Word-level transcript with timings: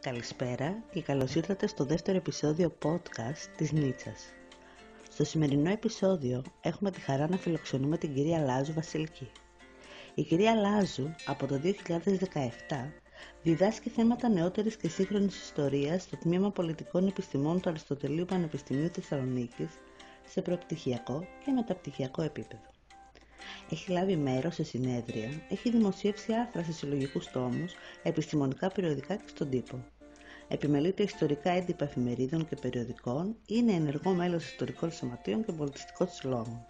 Καλησπέρα 0.00 0.82
και 0.92 1.02
καλώς 1.02 1.34
ήρθατε 1.34 1.66
στο 1.66 1.84
δεύτερο 1.84 2.16
επεισόδιο 2.16 2.74
podcast 2.82 3.48
της 3.56 3.72
Νίτσας. 3.72 4.24
Στο 5.10 5.24
σημερινό 5.24 5.70
επεισόδιο 5.70 6.42
έχουμε 6.60 6.90
τη 6.90 7.00
χαρά 7.00 7.28
να 7.28 7.36
φιλοξενούμε 7.36 7.98
την 7.98 8.14
κυρία 8.14 8.38
Λάζου 8.38 8.72
Βασιλική. 8.72 9.30
Η 10.14 10.22
κυρία 10.22 10.54
Λάζου 10.54 11.14
από 11.26 11.46
το 11.46 11.60
2017 11.64 12.92
διδάσκει 13.42 13.90
θέματα 13.90 14.28
νεότερης 14.28 14.76
και 14.76 14.88
σύγχρονης 14.88 15.42
ιστορίας 15.42 16.02
στο 16.02 16.16
Τμήμα 16.16 16.50
Πολιτικών 16.50 17.06
Επιστημών 17.06 17.60
του 17.60 17.68
Αριστοτελείου 17.68 18.24
Πανεπιστημίου 18.24 18.88
Θεσσαλονίκης 18.92 19.70
σε 20.26 20.42
προπτυχιακό 20.42 21.26
και 21.44 21.52
μεταπτυχιακό 21.52 22.22
επίπεδο. 22.22 22.73
Έχει 23.70 23.90
λάβει 23.92 24.16
μέρος 24.16 24.54
σε 24.54 24.64
συνέδρια, 24.64 25.28
έχει 25.48 25.70
δημοσιεύσει 25.70 26.32
άρθρα 26.32 26.62
σε 26.62 26.72
συλλογικούς 26.72 27.30
τόμους, 27.30 27.74
επιστημονικά 28.02 28.68
περιοδικά 28.68 29.16
και 29.16 29.28
στον 29.28 29.50
τύπο. 29.50 29.84
Επιμελείται 30.48 31.02
ιστορικά 31.02 31.50
έντυπα 31.50 31.84
εφημερίδων 31.84 32.48
και 32.48 32.56
περιοδικών, 32.56 33.36
είναι 33.46 33.72
ενεργό 33.72 34.10
μέλος 34.10 34.44
ιστορικών 34.44 34.92
σωματείων 34.92 35.44
και 35.44 35.52
πολιτιστικών 35.52 36.08
συλλόγων. 36.08 36.64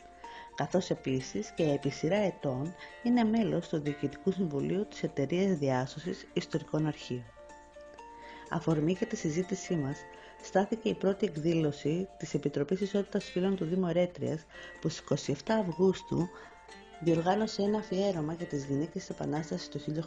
Καθώς 0.55 0.91
επίσης 0.91 1.51
και 1.51 1.63
επί 1.63 1.91
σειρά 1.91 2.17
ετών 2.17 2.75
είναι 3.03 3.25
μέλος 3.25 3.69
του 3.69 3.81
Διοικητικού 3.81 4.31
Συμβουλίου 4.31 4.87
της 4.87 5.03
Εταιρείας 5.03 5.59
Διάσωσης 5.59 6.27
Ιστορικών 6.33 6.87
Αρχείων. 6.87 7.25
Αφορμή 8.51 8.93
για 8.93 9.07
τη 9.07 9.17
συζήτησή 9.17 9.75
μας 9.75 9.99
στάθηκε 10.43 10.89
η 10.89 10.95
πρώτη 10.95 11.27
εκδήλωση 11.27 12.09
της 12.19 12.35
Επιτροπής 12.35 12.81
Ισότητας 12.81 13.25
Φύλων 13.25 13.57
του 13.57 13.65
Δήμου 13.65 13.89
Ερέτριας 13.89 14.45
που 14.81 14.89
στις 14.89 15.29
27 15.29 15.33
Αυγούστου 15.61 16.29
διοργάνωσε 17.05 17.63
ένα 17.63 17.79
αφιέρωμα 17.79 18.33
για 18.33 18.47
τις 18.47 18.65
γυναίκες 18.65 18.93
της 18.93 19.11
Επανάστασης 19.11 19.69
του 19.69 19.79
1821. 19.79 20.01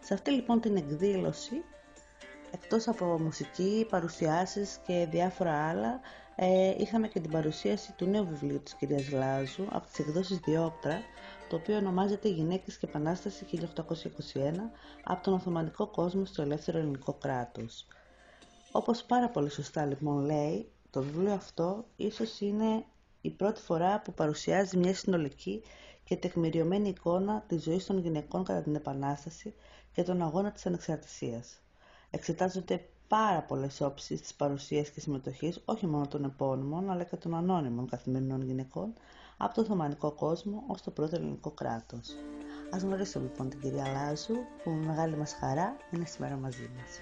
Σε 0.00 0.14
αυτή 0.14 0.30
λοιπόν 0.30 0.60
την 0.60 0.76
εκδήλωση, 0.76 1.62
εκτός 2.50 2.88
από 2.88 3.04
μουσική, 3.20 3.86
παρουσιάσεις 3.90 4.78
και 4.86 5.06
διάφορα 5.10 5.68
άλλα, 5.68 6.00
ε, 6.36 6.74
είχαμε 6.78 7.08
και 7.08 7.20
την 7.20 7.30
παρουσίαση 7.30 7.92
του 7.92 8.06
νέου 8.06 8.26
βιβλίου 8.26 8.62
της 8.62 8.74
κυρίας 8.74 9.10
Λάζου 9.10 9.64
από 9.70 9.86
τις 9.86 9.98
εκδόσεις 9.98 10.38
Διόπτρα, 10.38 11.00
το 11.48 11.56
οποίο 11.56 11.76
ονομάζεται 11.76 12.28
«Γυναίκες 12.28 12.78
και 12.78 12.86
Επανάσταση 12.86 13.44
1821» 13.44 14.70
από 15.04 15.22
τον 15.22 15.34
Οθωμανικό 15.34 15.86
κόσμο 15.86 16.24
στο 16.24 16.42
ελεύθερο 16.42 16.78
ελληνικό 16.78 17.12
κράτος. 17.12 17.86
Όπως 18.72 19.04
πάρα 19.04 19.28
πολύ 19.28 19.50
σωστά 19.50 19.84
λοιπόν 19.84 20.24
λέει, 20.24 20.70
το 20.90 21.02
βιβλίο 21.02 21.32
αυτό 21.32 21.84
ίσως 21.96 22.40
είναι 22.40 22.84
η 23.26 23.30
πρώτη 23.30 23.60
φορά 23.60 24.00
που 24.00 24.12
παρουσιάζει 24.14 24.76
μια 24.76 24.94
συνολική 24.94 25.62
και 26.04 26.16
τεκμηριωμένη 26.16 26.88
εικόνα 26.88 27.44
της 27.48 27.62
ζωής 27.62 27.86
των 27.86 27.98
γυναικών 27.98 28.44
κατά 28.44 28.62
την 28.62 28.74
Επανάσταση 28.74 29.54
και 29.92 30.02
τον 30.02 30.22
αγώνα 30.22 30.50
της 30.52 30.66
ανεξαρτησίας. 30.66 31.58
Εξετάζονται 32.10 32.88
πάρα 33.08 33.42
πολλές 33.42 33.80
όψεις 33.80 34.20
της 34.20 34.34
παρουσίας 34.34 34.90
και 34.90 35.00
συμμετοχής 35.00 35.60
όχι 35.64 35.86
μόνο 35.86 36.06
των 36.08 36.24
επώνυμων 36.24 36.90
αλλά 36.90 37.04
και 37.04 37.16
των 37.16 37.34
ανώνυμων 37.34 37.88
καθημερινών 37.88 38.42
γυναικών 38.42 38.92
από 39.36 39.54
τον 39.54 39.64
Οθωμανικό 39.64 40.10
κόσμο 40.12 40.64
ως 40.66 40.82
το 40.82 40.90
πρώτο 40.90 41.16
ελληνικό 41.16 41.50
κράτος. 41.50 42.16
Ας 42.70 42.82
γνωρίσουμε 42.82 43.24
λοιπόν 43.24 43.48
την 43.48 43.60
κυρία 43.60 43.86
Λάζου 43.92 44.34
που 44.62 44.70
με 44.70 44.86
μεγάλη 44.86 45.16
μας 45.16 45.32
χαρά 45.40 45.76
είναι 45.90 46.04
σήμερα 46.04 46.36
μαζί 46.36 46.70
μας. 46.76 46.98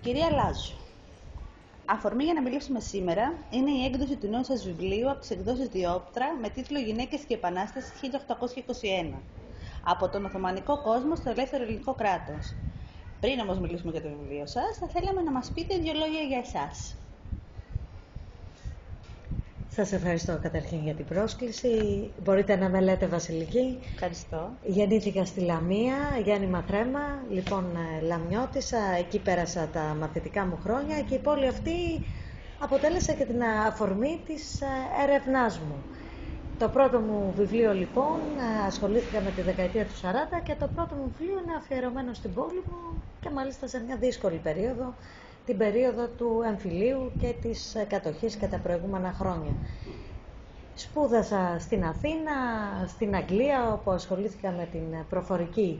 Κυρία 0.00 0.30
Λάζου, 0.30 0.74
Αφορμή 1.92 2.24
για 2.24 2.34
να 2.34 2.42
μιλήσουμε 2.42 2.80
σήμερα 2.80 3.34
είναι 3.50 3.70
η 3.70 3.84
έκδοση 3.84 4.16
του 4.16 4.28
νέου 4.28 4.44
σας 4.44 4.64
βιβλίου 4.64 5.10
από 5.10 5.20
τις 5.20 5.30
εκδόσεις 5.30 5.68
Διόπτρα 5.68 6.26
με 6.40 6.48
τίτλο 6.48 6.78
«Γυναίκες 6.78 7.24
και 7.24 7.34
Επανάσταση 7.34 7.92
1821» 9.12 9.22
από 9.84 10.08
τον 10.08 10.24
Οθωμανικό 10.24 10.82
κόσμο 10.82 11.16
στο 11.16 11.30
ελεύθερο 11.30 11.62
ελληνικό 11.62 11.94
κράτος. 11.94 12.54
Πριν 13.20 13.40
όμως 13.40 13.58
μιλήσουμε 13.58 13.92
για 13.92 14.02
το 14.02 14.08
βιβλίο 14.08 14.46
σας, 14.46 14.78
θα 14.80 14.88
θέλαμε 14.88 15.22
να 15.22 15.32
μας 15.32 15.50
πείτε 15.54 15.76
δύο 15.76 15.92
λόγια 15.92 16.20
για 16.20 16.38
εσάς. 16.38 16.96
Σας 19.74 19.92
ευχαριστώ 19.92 20.38
καταρχήν 20.42 20.78
για 20.82 20.94
την 20.94 21.04
πρόσκληση. 21.04 21.70
Μπορείτε 22.22 22.56
να 22.56 22.68
με 22.68 22.80
λέτε 22.80 23.06
Βασιλική. 23.06 23.78
Ευχαριστώ. 23.94 24.50
Γεννήθηκα 24.64 25.24
στη 25.24 25.40
Λαμία, 25.40 25.94
Γιάννη 26.24 26.46
Μαθρέμα, 26.46 27.22
λοιπόν 27.30 27.64
ε, 28.00 28.04
Λαμιώτησα, 28.06 28.78
εκεί 28.98 29.18
πέρασα 29.18 29.68
τα 29.72 29.96
μαθητικά 30.00 30.46
μου 30.46 30.58
χρόνια 30.62 31.00
και 31.00 31.14
η 31.14 31.18
πόλη 31.18 31.46
αυτή 31.46 32.04
αποτέλεσε 32.58 33.12
και 33.12 33.24
την 33.24 33.42
αφορμή 33.68 34.20
της 34.26 34.60
ε, 34.60 34.66
έρευνάς 35.02 35.58
μου. 35.58 35.74
Το 36.58 36.68
πρώτο 36.68 36.98
μου 36.98 37.32
βιβλίο 37.36 37.72
λοιπόν 37.72 38.18
ε, 38.62 38.66
ασχολήθηκα 38.66 39.20
με 39.20 39.30
τη 39.30 39.40
δεκαετία 39.42 39.84
του 39.84 39.94
40 40.02 40.40
και 40.42 40.54
το 40.58 40.68
πρώτο 40.74 40.94
μου 40.94 41.12
βιβλίο 41.18 41.38
είναι 41.44 41.56
αφιερωμένο 41.58 42.12
στην 42.14 42.34
πόλη 42.34 42.62
μου 42.66 43.02
και 43.20 43.30
μάλιστα 43.30 43.66
σε 43.66 43.82
μια 43.86 43.96
δύσκολη 43.96 44.36
περίοδο 44.42 44.94
την 45.46 45.56
περίοδο 45.56 46.06
του 46.06 46.42
εμφυλίου 46.46 47.12
και 47.20 47.34
της 47.42 47.76
κατοχής 47.88 48.36
και 48.36 48.46
τα 48.46 48.58
προηγούμενα 48.58 49.12
χρόνια. 49.12 49.52
Σπούδασα 50.74 51.56
στην 51.58 51.84
Αθήνα, 51.84 52.32
στην 52.88 53.14
Αγγλία, 53.14 53.72
όπου 53.72 53.90
ασχολήθηκα 53.90 54.50
με 54.50 54.68
την 54.72 54.82
προφορική 55.08 55.78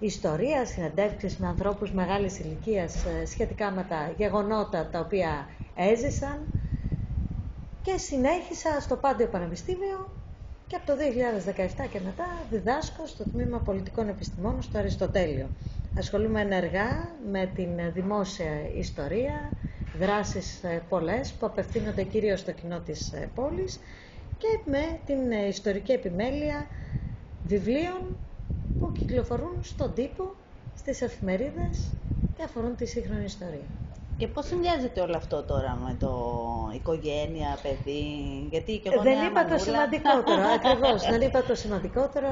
ιστορία, 0.00 0.66
συνεντεύξεις 0.66 1.36
με 1.38 1.46
ανθρώπους 1.46 1.92
μεγάλης 1.92 2.38
ηλικίας 2.38 3.04
ε, 3.04 3.24
σχετικά 3.26 3.70
με 3.70 3.86
τα 3.88 4.12
γεγονότα 4.16 4.86
τα 4.92 4.98
οποία 5.00 5.48
έζησαν 5.76 6.38
και 7.82 7.96
συνέχισα 7.96 8.80
στο 8.80 8.96
Πάντιο 8.96 9.26
Πανεπιστήμιο 9.26 10.08
και 10.66 10.76
από 10.76 10.86
το 10.86 10.92
2017 10.96 11.88
και 11.92 12.00
μετά 12.04 12.24
διδάσκω 12.50 13.06
στο 13.06 13.24
Τμήμα 13.24 13.58
Πολιτικών 13.58 14.08
Επιστημών 14.08 14.62
στο 14.62 14.78
Αριστοτέλειο. 14.78 15.46
Ασχολούμαι 15.98 16.40
ενεργά 16.40 17.10
με 17.30 17.50
την 17.54 17.68
δημόσια 17.92 18.50
ιστορία, 18.76 19.52
δράσεις 19.98 20.64
ε, 20.64 20.82
πολλές 20.88 21.32
που 21.32 21.46
απευθύνονται 21.46 22.02
κυρίως 22.02 22.40
στο 22.40 22.52
κοινό 22.52 22.80
της 22.80 23.12
ε, 23.12 23.28
πόλης 23.34 23.80
και 24.38 24.58
με 24.70 24.98
την 25.06 25.30
ε, 25.32 25.46
ιστορική 25.46 25.92
επιμέλεια 25.92 26.66
βιβλίων 27.46 28.16
που 28.80 28.92
κυκλοφορούν 28.92 29.56
στον 29.62 29.94
τύπο, 29.94 30.34
στις 30.76 31.02
εφημερίδες 31.02 31.90
και 32.36 32.42
αφορούν 32.42 32.76
τη 32.76 32.86
σύγχρονη 32.86 33.24
ιστορία. 33.24 33.66
Και 34.18 34.28
πώς 34.28 34.46
συνδυάζεται 34.46 35.00
όλο 35.00 35.16
αυτό 35.16 35.42
τώρα 35.42 35.78
με 35.84 35.96
το 36.00 36.12
οικογένεια, 36.74 37.58
παιδί, 37.62 38.06
γιατί 38.50 38.78
και 38.78 38.88
εγώ 38.92 39.02
Δεν 39.02 39.26
είπα 39.26 39.44
το 39.44 39.58
σημαντικότερο, 39.58 40.42
ακριβώς. 40.58 41.02
Δεν 41.10 41.20
είπα 41.20 41.42
το 41.42 41.54
σημαντικότερο. 41.54 42.30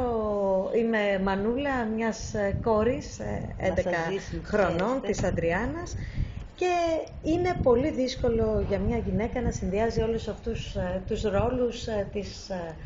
Είμαι 0.77 1.21
μανούλα 1.25 1.85
μιας 1.85 2.33
κόρης 2.63 3.21
11 3.21 4.41
χρονών, 4.43 5.01
της 5.01 5.25
Αντριάννας, 5.25 5.95
και 6.55 6.73
είναι 7.23 7.59
πολύ 7.63 7.91
δύσκολο 7.91 8.65
για 8.69 8.79
μια 8.79 8.99
γυναίκα 8.99 9.41
να 9.41 9.51
συνδυάζει 9.51 10.01
όλους 10.01 10.29
αυτούς 10.29 10.75
ε, 10.75 11.03
τους 11.07 11.23
ρόλους 11.23 11.87
ε, 11.87 12.09
της 12.13 12.49
ε, 12.49 12.77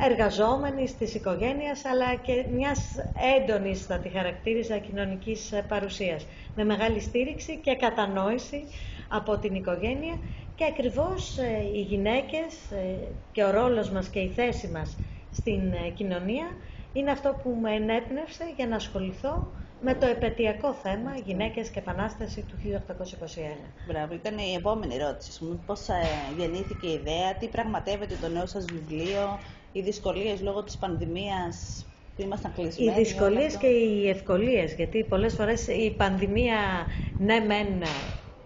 εργαζόμενης, 0.00 0.96
της 0.96 1.14
οικογένειας, 1.14 1.84
αλλά 1.84 2.14
και 2.14 2.44
μιας 2.52 2.80
έντονης, 3.38 3.86
θα 3.86 3.98
τη 3.98 4.08
χαρακτήριζα, 4.08 4.78
κοινωνικής 4.78 5.52
παρουσίας. 5.68 6.26
Με 6.56 6.64
μεγάλη 6.64 7.00
στήριξη 7.00 7.56
και 7.62 7.74
κατανόηση 7.76 8.64
από 9.08 9.38
την 9.38 9.54
οικογένεια 9.54 10.18
και 10.54 10.64
ακριβώς 10.64 11.38
ε, 11.38 11.62
οι 11.74 11.80
γυναίκες 11.80 12.54
ε, 12.70 12.96
και 13.32 13.44
ο 13.44 13.50
ρόλος 13.50 13.90
μας 13.90 14.08
και 14.08 14.18
η 14.18 14.28
θέση 14.28 14.68
μας 14.68 14.96
στην 15.32 15.72
ε, 15.72 15.88
κοινωνία 15.94 16.46
είναι 16.92 17.10
αυτό 17.10 17.40
που 17.42 17.58
με 17.62 17.74
ενέπνευσε 17.74 18.52
για 18.56 18.66
να 18.66 18.76
ασχοληθώ 18.76 19.48
με 19.80 19.94
το 19.94 20.06
επαιτειακό 20.06 20.72
θέμα 20.72 21.16
γυναίκες 21.24 21.68
και 21.68 21.78
επανάσταση 21.78 22.40
του 22.48 22.54
1821. 22.62 22.70
Μπράβο, 23.88 24.14
ήταν 24.14 24.38
η 24.38 24.54
επόμενη 24.54 24.94
ερώτηση 24.94 25.44
μου. 25.44 25.62
Πώς 25.66 25.86
γεννήθηκε 26.38 26.86
η 26.86 26.92
ιδέα, 26.92 27.34
τι 27.38 27.46
πραγματεύεται 27.46 28.16
το 28.20 28.28
νέο 28.28 28.46
σας 28.46 28.64
βιβλίο, 28.64 29.38
οι 29.76 29.80
δυσκολίες 29.80 30.40
λόγω 30.42 30.62
της 30.62 30.76
πανδημίας 30.76 31.86
που 32.16 32.22
ήμασταν 32.22 32.52
κλεισμένοι. 32.52 32.90
Οι 32.90 32.94
δυσκολίες 32.94 33.56
και 33.56 33.66
οι 33.66 34.08
ευκολίες, 34.08 34.74
γιατί 34.74 35.04
πολλές 35.04 35.34
φορές 35.34 35.66
η 35.66 35.94
πανδημία 35.96 36.86
ναι 37.16 37.40
μεν 37.40 37.82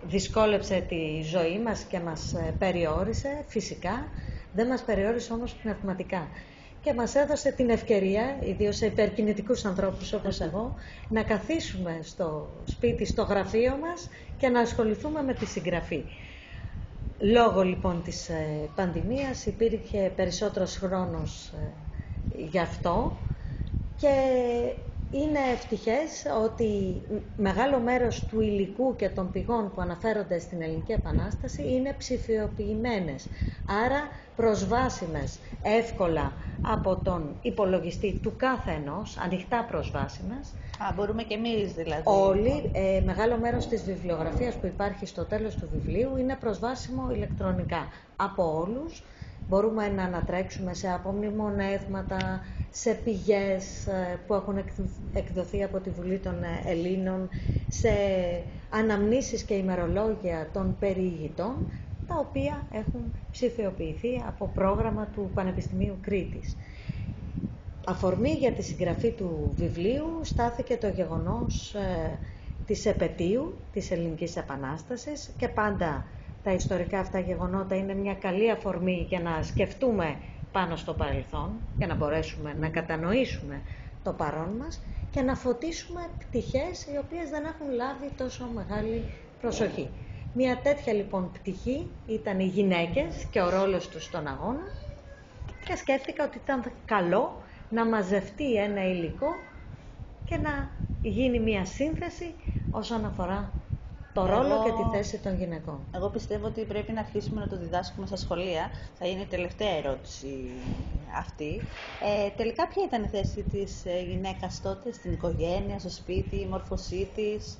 δυσκόλεψε 0.02 0.84
τη 0.88 1.22
ζωή 1.22 1.58
μας 1.58 1.82
και 1.82 2.00
μας 2.00 2.34
ε, 2.34 2.54
περιόρισε 2.58 3.44
φυσικά, 3.46 4.08
δεν 4.52 4.66
μας 4.66 4.82
περιόρισε 4.82 5.32
όμως 5.32 5.52
πνευματικά. 5.54 6.28
Και 6.82 6.94
μας 6.94 7.14
έδωσε 7.14 7.52
την 7.52 7.70
ευκαιρία, 7.70 8.38
ιδίως 8.40 8.76
σε 8.76 8.86
υπερκινητικούς 8.86 9.64
ανθρώπους 9.64 10.12
όπως 10.12 10.40
εγώ, 10.40 10.74
να 11.08 11.22
καθίσουμε 11.22 11.98
στο 12.02 12.48
σπίτι, 12.64 13.04
στο 13.04 13.22
γραφείο 13.22 13.76
μας 13.76 14.08
και 14.36 14.48
να 14.48 14.60
ασχοληθούμε 14.60 15.22
με 15.22 15.34
τη 15.34 15.46
συγγραφή. 15.46 16.04
Λόγω 17.20 17.62
λοιπόν 17.62 18.02
της 18.02 18.28
ε, 18.28 18.68
πανδημίας 18.74 19.46
υπήρχε 19.46 20.12
περισσότερος 20.16 20.76
χρόνος 20.76 21.52
ε, 21.54 21.72
γι' 22.50 22.58
αυτό 22.58 23.16
και 23.96 24.08
είναι 25.10 25.38
ευτυχές 25.52 26.24
ότι 26.44 27.00
μεγάλο 27.36 27.78
μέρος 27.78 28.24
του 28.26 28.40
υλικού 28.40 28.96
και 28.96 29.08
των 29.08 29.30
πηγών 29.30 29.72
που 29.74 29.80
αναφέρονται 29.80 30.38
στην 30.38 30.62
Ελληνική 30.62 30.92
Επανάσταση 30.92 31.62
είναι 31.72 31.94
ψηφιοποιημένες, 31.98 33.28
άρα 33.84 34.08
προσβάσιμες 34.36 35.38
εύκολα 35.62 36.32
από 36.60 36.96
τον 36.96 37.38
υπολογιστή 37.42 38.18
του 38.22 38.36
κάθε 38.36 38.70
ενός, 38.70 39.16
ανοιχτά 39.18 39.64
προσβάσιμες. 39.70 40.52
Α, 40.78 40.92
μπορούμε 40.94 41.22
και 41.22 41.34
εμείς 41.34 41.72
δηλαδή. 41.72 42.02
Όλοι, 42.04 42.70
ε, 42.72 43.00
μεγάλο 43.04 43.36
μέρος 43.36 43.66
της 43.66 43.82
βιβλιογραφίας 43.84 44.54
που 44.54 44.66
υπάρχει 44.66 45.06
στο 45.06 45.24
τέλος 45.24 45.56
του 45.56 45.68
βιβλίου 45.72 46.16
είναι 46.16 46.36
προσβάσιμο 46.40 47.10
ηλεκτρονικά 47.10 47.88
από 48.16 48.56
όλους. 48.58 49.02
Μπορούμε 49.48 49.88
να 49.88 50.02
ανατρέξουμε 50.02 50.74
σε 50.74 50.88
απομνημονεύματα, 50.92 52.40
σε 52.70 52.94
πηγές 52.94 53.86
ε, 53.86 54.18
που 54.26 54.34
έχουν 54.34 54.64
εκδοθεί 55.12 55.62
από 55.62 55.78
τη 55.80 55.90
Βουλή 55.90 56.18
των 56.18 56.42
ε, 56.42 56.70
Ελλήνων, 56.70 57.28
σε 57.68 57.88
αναμνήσεις 58.70 59.42
και 59.42 59.54
ημερολόγια 59.54 60.48
των 60.52 60.76
περιηγητών, 60.78 61.70
τα 62.06 62.14
οποία 62.18 62.66
έχουν 62.72 63.14
ψηφιοποιηθεί 63.30 64.22
από 64.26 64.50
πρόγραμμα 64.54 65.06
του 65.14 65.30
Πανεπιστημίου 65.34 65.98
Κρήτης. 66.00 66.56
Αφορμή 67.86 68.30
για 68.30 68.52
τη 68.52 68.62
συγγραφή 68.62 69.10
του 69.10 69.52
βιβλίου 69.56 70.20
στάθηκε 70.22 70.76
το 70.76 70.88
γεγονός 70.88 71.74
ε, 71.74 72.18
της 72.66 72.86
επαιτίου 72.86 73.58
της 73.72 73.90
Ελληνικής 73.90 74.36
Επανάστασης 74.36 75.30
και 75.36 75.48
πάντα 75.48 76.06
τα 76.42 76.52
ιστορικά 76.52 76.98
αυτά 76.98 77.18
γεγονότα 77.18 77.76
είναι 77.76 77.94
μια 77.94 78.14
καλή 78.14 78.50
αφορμή 78.50 79.06
για 79.08 79.20
να 79.20 79.42
σκεφτούμε 79.42 80.16
πάνω 80.52 80.76
στο 80.76 80.94
παρελθόν, 80.94 81.50
για 81.78 81.86
να 81.86 81.94
μπορέσουμε 81.94 82.54
να 82.58 82.68
κατανοήσουμε 82.68 83.60
το 84.02 84.12
παρόν 84.12 84.48
μας 84.58 84.80
και 85.10 85.20
να 85.22 85.34
φωτίσουμε 85.34 86.00
πτυχές 86.18 86.84
οι 86.86 86.96
οποίες 86.98 87.30
δεν 87.30 87.44
έχουν 87.44 87.70
λάβει 87.74 88.10
τόσο 88.16 88.48
μεγάλη 88.54 89.04
προσοχή. 89.40 89.88
Μια 90.34 90.56
τέτοια 90.62 90.92
λοιπόν 90.92 91.30
πτυχή 91.32 91.86
ήταν 92.06 92.38
οι 92.40 92.44
γυναίκες 92.46 93.26
και 93.30 93.40
ο 93.40 93.48
ρόλος 93.50 93.88
τους 93.88 94.04
στον 94.04 94.26
αγώνα 94.26 94.66
και 95.64 95.76
σκέφτηκα 95.76 96.24
ότι 96.24 96.40
ήταν 96.44 96.72
καλό 96.84 97.42
να 97.70 97.86
μαζευτεί 97.86 98.54
ένα 98.54 98.88
υλικό 98.88 99.28
και 100.24 100.36
να 100.36 100.70
γίνει 101.02 101.40
μια 101.40 101.64
σύνθεση 101.64 102.34
όσον 102.70 103.04
αφορά 103.04 103.52
το 104.12 104.26
ρόλο 104.26 104.62
και 104.64 104.70
τη 104.70 104.96
θέση 104.96 105.18
των 105.18 105.36
γυναικών. 105.36 105.78
Εγώ 105.94 106.08
πιστεύω 106.08 106.46
ότι 106.46 106.64
πρέπει 106.64 106.92
να 106.92 107.00
αρχίσουμε 107.00 107.40
να 107.40 107.48
το 107.48 107.56
διδάσκουμε 107.56 108.06
στα 108.06 108.16
σχολεία. 108.16 108.70
Θα 108.98 109.06
είναι 109.06 109.20
η 109.20 109.26
τελευταία 109.26 109.76
ερώτηση 109.76 110.50
αυτή. 111.18 111.60
Ε, 112.02 112.30
τελικά 112.36 112.68
ποια 112.68 112.82
ήταν 112.86 113.02
η 113.04 113.08
θέση 113.08 113.42
της 113.42 113.84
ε, 113.84 114.02
γυναίκας 114.08 114.60
τότε 114.62 114.92
στην 114.92 115.12
οικογένεια, 115.12 115.78
στο 115.78 115.90
σπίτι, 115.90 116.36
η 116.36 116.46
μορφωσή 116.50 117.08
της; 117.14 117.58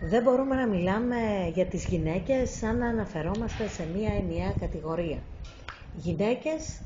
Δεν 0.00 0.22
μπορούμε 0.22 0.54
να 0.54 0.66
μιλάμε 0.66 1.16
για 1.54 1.66
τις 1.66 1.84
γυναίκες 1.84 2.50
σαν 2.50 2.78
να 2.78 2.86
αναφερόμαστε 2.86 3.68
σε 3.68 3.86
μία 3.96 4.12
ενιαία 4.14 4.52
κατηγορία. 4.60 5.18
Γυναίκες 5.96 6.80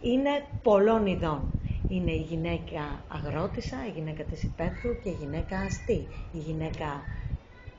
είναι 0.00 0.44
πολλών 0.62 1.06
ειδών. 1.06 1.40
Είναι 1.88 2.10
η 2.12 2.26
γυναίκα 2.28 3.04
αγρότησα, 3.08 3.76
η 3.86 3.90
γυναίκα 3.90 4.22
της 4.22 4.42
υπαίθρου 4.42 5.00
και 5.02 5.08
η 5.08 5.16
γυναίκα 5.20 5.58
αστή. 5.58 6.06
Η 6.32 6.38
γυναίκα 6.38 7.02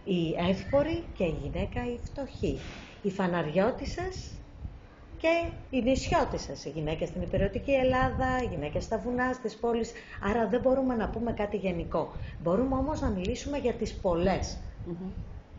η 0.04 0.36
εύπορη 0.50 1.04
και 1.14 1.24
η 1.24 1.36
γυναίκα 1.44 1.86
η 1.86 2.00
φτωχή. 2.04 2.60
Οι 3.02 3.10
φαναριώτισσες 3.10 4.32
και 5.18 5.50
οι 5.70 5.82
νησιώτισσες, 5.82 6.66
οι 6.66 6.70
γυναίκες 6.70 7.08
στην 7.08 7.22
υπηρετική 7.22 7.72
Ελλάδα, 7.72 8.44
οι 8.44 8.46
γυναίκες 8.46 8.84
στα 8.84 8.98
βουνά, 8.98 9.34
στις 9.34 9.56
πόλεις. 9.56 9.92
Άρα 10.30 10.48
δεν 10.48 10.62
μπορούμε 10.62 10.96
να 10.96 11.10
πούμε 11.10 11.32
κάτι 11.32 11.58
γενικό. 11.58 12.12
Μπορούμε 12.44 12.76
όμως 12.76 13.02
να 13.02 13.10
μιλήσουμε 13.10 13.58
για 13.58 13.74
τις 13.74 13.94
πολλες 13.94 14.58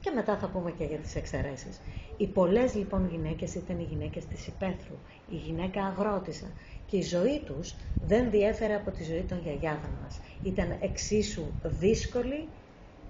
Και 0.00 0.10
μετά 0.14 0.36
θα 0.38 0.48
πούμε 0.48 0.70
και 0.70 0.84
για 0.84 0.98
τις 0.98 1.14
εξαιρέσεις. 1.16 1.80
Οι 2.16 2.26
πολλές 2.26 2.74
λοιπόν 2.74 3.08
γυναίκες 3.10 3.54
ήταν 3.54 3.78
οι 3.78 3.82
γυναίκες 3.82 4.26
της 4.26 4.46
υπαίθρου, 4.46 4.98
η 5.30 5.36
γυναίκα 5.36 5.84
αγρότησα. 5.84 6.46
Και 6.86 6.96
η 6.96 7.02
ζωή 7.02 7.42
τους 7.46 7.74
δεν 8.00 8.30
διέφερε 8.30 8.74
από 8.74 8.90
τη 8.90 9.04
ζωή 9.04 9.22
των 9.22 9.40
γιαγιάδων 9.42 9.90
μας. 10.02 10.20
Ήταν 10.42 10.76
εξίσου 10.80 11.44
δύσκολη 11.62 12.48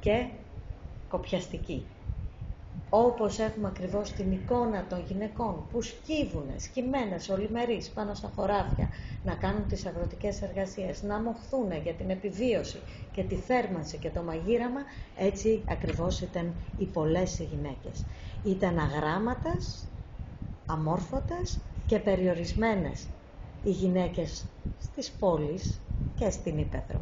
και 0.00 0.26
κοπιαστική. 1.08 1.86
Όπως 2.90 3.38
έχουμε 3.38 3.66
ακριβώς 3.68 4.10
την 4.12 4.32
εικόνα 4.32 4.84
των 4.88 5.04
γυναικών 5.08 5.66
που 5.72 5.82
σκύβουνε, 5.82 6.58
σκυμμένες, 6.58 7.28
ολιμερείς 7.28 7.88
πάνω 7.90 8.14
στα 8.14 8.32
χωράφια, 8.36 8.88
να 9.24 9.34
κάνουν 9.34 9.68
τις 9.68 9.86
αγροτικές 9.86 10.42
εργασίες, 10.42 11.02
να 11.02 11.20
μοχθούν 11.20 11.72
για 11.82 11.92
την 11.92 12.10
επιβίωση 12.10 12.78
και 13.12 13.22
τη 13.22 13.34
θέρμανση 13.34 13.96
και 13.98 14.10
το 14.10 14.22
μαγείραμα, 14.22 14.80
έτσι 15.18 15.62
ακριβώς 15.68 16.20
ήταν 16.20 16.52
οι 16.78 16.84
πολλές 16.84 17.38
οι 17.38 17.44
γυναίκες. 17.44 18.04
Ήταν 18.44 18.78
αγράμματες, 18.78 19.84
αμόρφωτες 20.66 21.58
και 21.86 21.98
περιορισμένες 21.98 23.06
οι 23.64 23.70
γυναίκες 23.70 24.44
στις 24.82 25.10
πόλεις 25.10 25.80
και 26.18 26.30
στην 26.30 26.58
Ήπεθρο. 26.58 27.00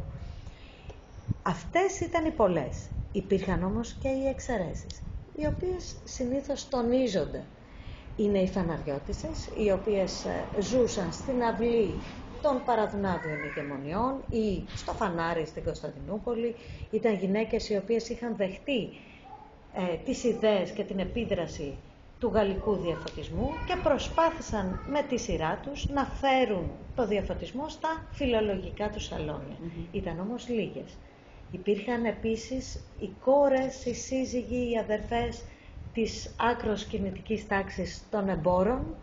Αυτές 1.43 1.99
ήταν 1.99 2.25
οι 2.25 2.31
πολλές. 2.31 2.87
Υπήρχαν 3.15 3.63
όμως 3.63 3.93
και 4.01 4.07
οι 4.07 4.27
εξαιρέσεις, 4.27 5.01
οι 5.35 5.45
οποίες 5.45 5.95
συνήθως 6.03 6.69
τονίζονται. 6.69 7.43
Είναι 8.17 8.39
οι 8.39 8.47
φαναριώτησες, 8.47 9.49
οι 9.57 9.71
οποίες 9.71 10.25
ε, 10.25 10.61
ζούσαν 10.61 11.11
στην 11.13 11.43
αυλή 11.43 11.93
των 12.41 12.61
παραδουνάβιων 12.65 13.37
ηγεμονιών 13.43 14.13
ή 14.29 14.63
στο 14.75 14.91
φανάρι 14.91 15.45
στην 15.45 15.63
Κωνσταντινούπολη. 15.63 16.55
Ήταν 16.91 17.13
γυναίκες 17.15 17.69
οι 17.69 17.75
οποίες 17.77 18.09
είχαν 18.09 18.35
δεχτεί 18.35 18.89
ε, 19.73 19.95
τις 20.05 20.23
ιδέες 20.23 20.71
και 20.71 20.83
την 20.83 20.99
επίδραση 20.99 21.77
του 22.19 22.31
γαλλικού 22.33 22.75
διαφωτισμού 22.75 23.49
και 23.67 23.75
προσπάθησαν 23.83 24.79
με 24.89 25.01
τη 25.09 25.17
σειρά 25.17 25.59
τους 25.63 25.89
να 25.89 26.05
φέρουν 26.05 26.71
το 26.95 27.07
διαφωτισμό 27.07 27.69
στα 27.69 28.03
φιλολογικά 28.11 28.89
τους 28.89 29.05
σαλόνια. 29.05 29.57
Ήταν 29.91 30.19
όμως 30.19 30.47
λίγες. 30.49 30.97
Υπήρχαν 31.53 32.05
επίσης 32.05 32.79
οι 32.99 33.09
κόρες, 33.23 33.85
οι 33.85 33.93
σύζυγοι, 33.93 34.71
οι 34.71 34.77
αδερφές 34.77 35.43
της 35.93 36.35
άκρος 36.37 36.85
κινητικής 36.85 37.47
τάξης 37.47 38.03
των 38.09 38.29
εμπόρων, 38.29 38.95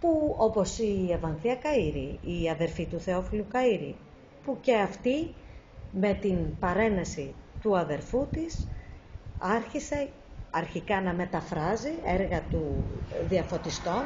που 0.00 0.34
όπως 0.38 0.78
η 0.78 1.08
Ευανθία 1.12 1.58
Καΐρη, 1.62 2.18
η 2.26 2.48
αδερφή 2.50 2.86
του 2.86 3.00
Θεόφιλου 3.00 3.46
Καΐρη, 3.52 3.94
που 4.44 4.58
και 4.60 4.74
αυτή 4.74 5.34
με 5.92 6.14
την 6.14 6.58
παρένεση 6.58 7.34
του 7.62 7.76
αδερφού 7.76 8.26
της 8.30 8.68
άρχισε 9.38 10.08
αρχικά 10.50 11.00
να 11.00 11.12
μεταφράζει 11.12 11.92
έργα 12.04 12.42
του 12.50 12.84
διαφωτιστών 13.28 14.04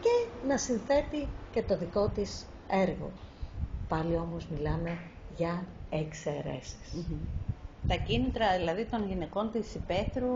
και 0.00 0.46
να 0.48 0.56
συνθέτει 0.56 1.28
και 1.50 1.62
το 1.62 1.78
δικό 1.78 2.08
της 2.08 2.46
έργο. 2.68 3.10
Πάλι 3.88 4.16
όμως 4.16 4.46
μιλάμε 4.46 4.98
για 5.36 5.66
εξαιρεσεις 5.90 6.76
Τα 7.86 7.94
κίνητρα 7.96 8.56
δηλαδή 8.56 8.84
των 8.84 9.08
γυναικών 9.08 9.50
της 9.50 9.74
υπαίθρου 9.74 10.32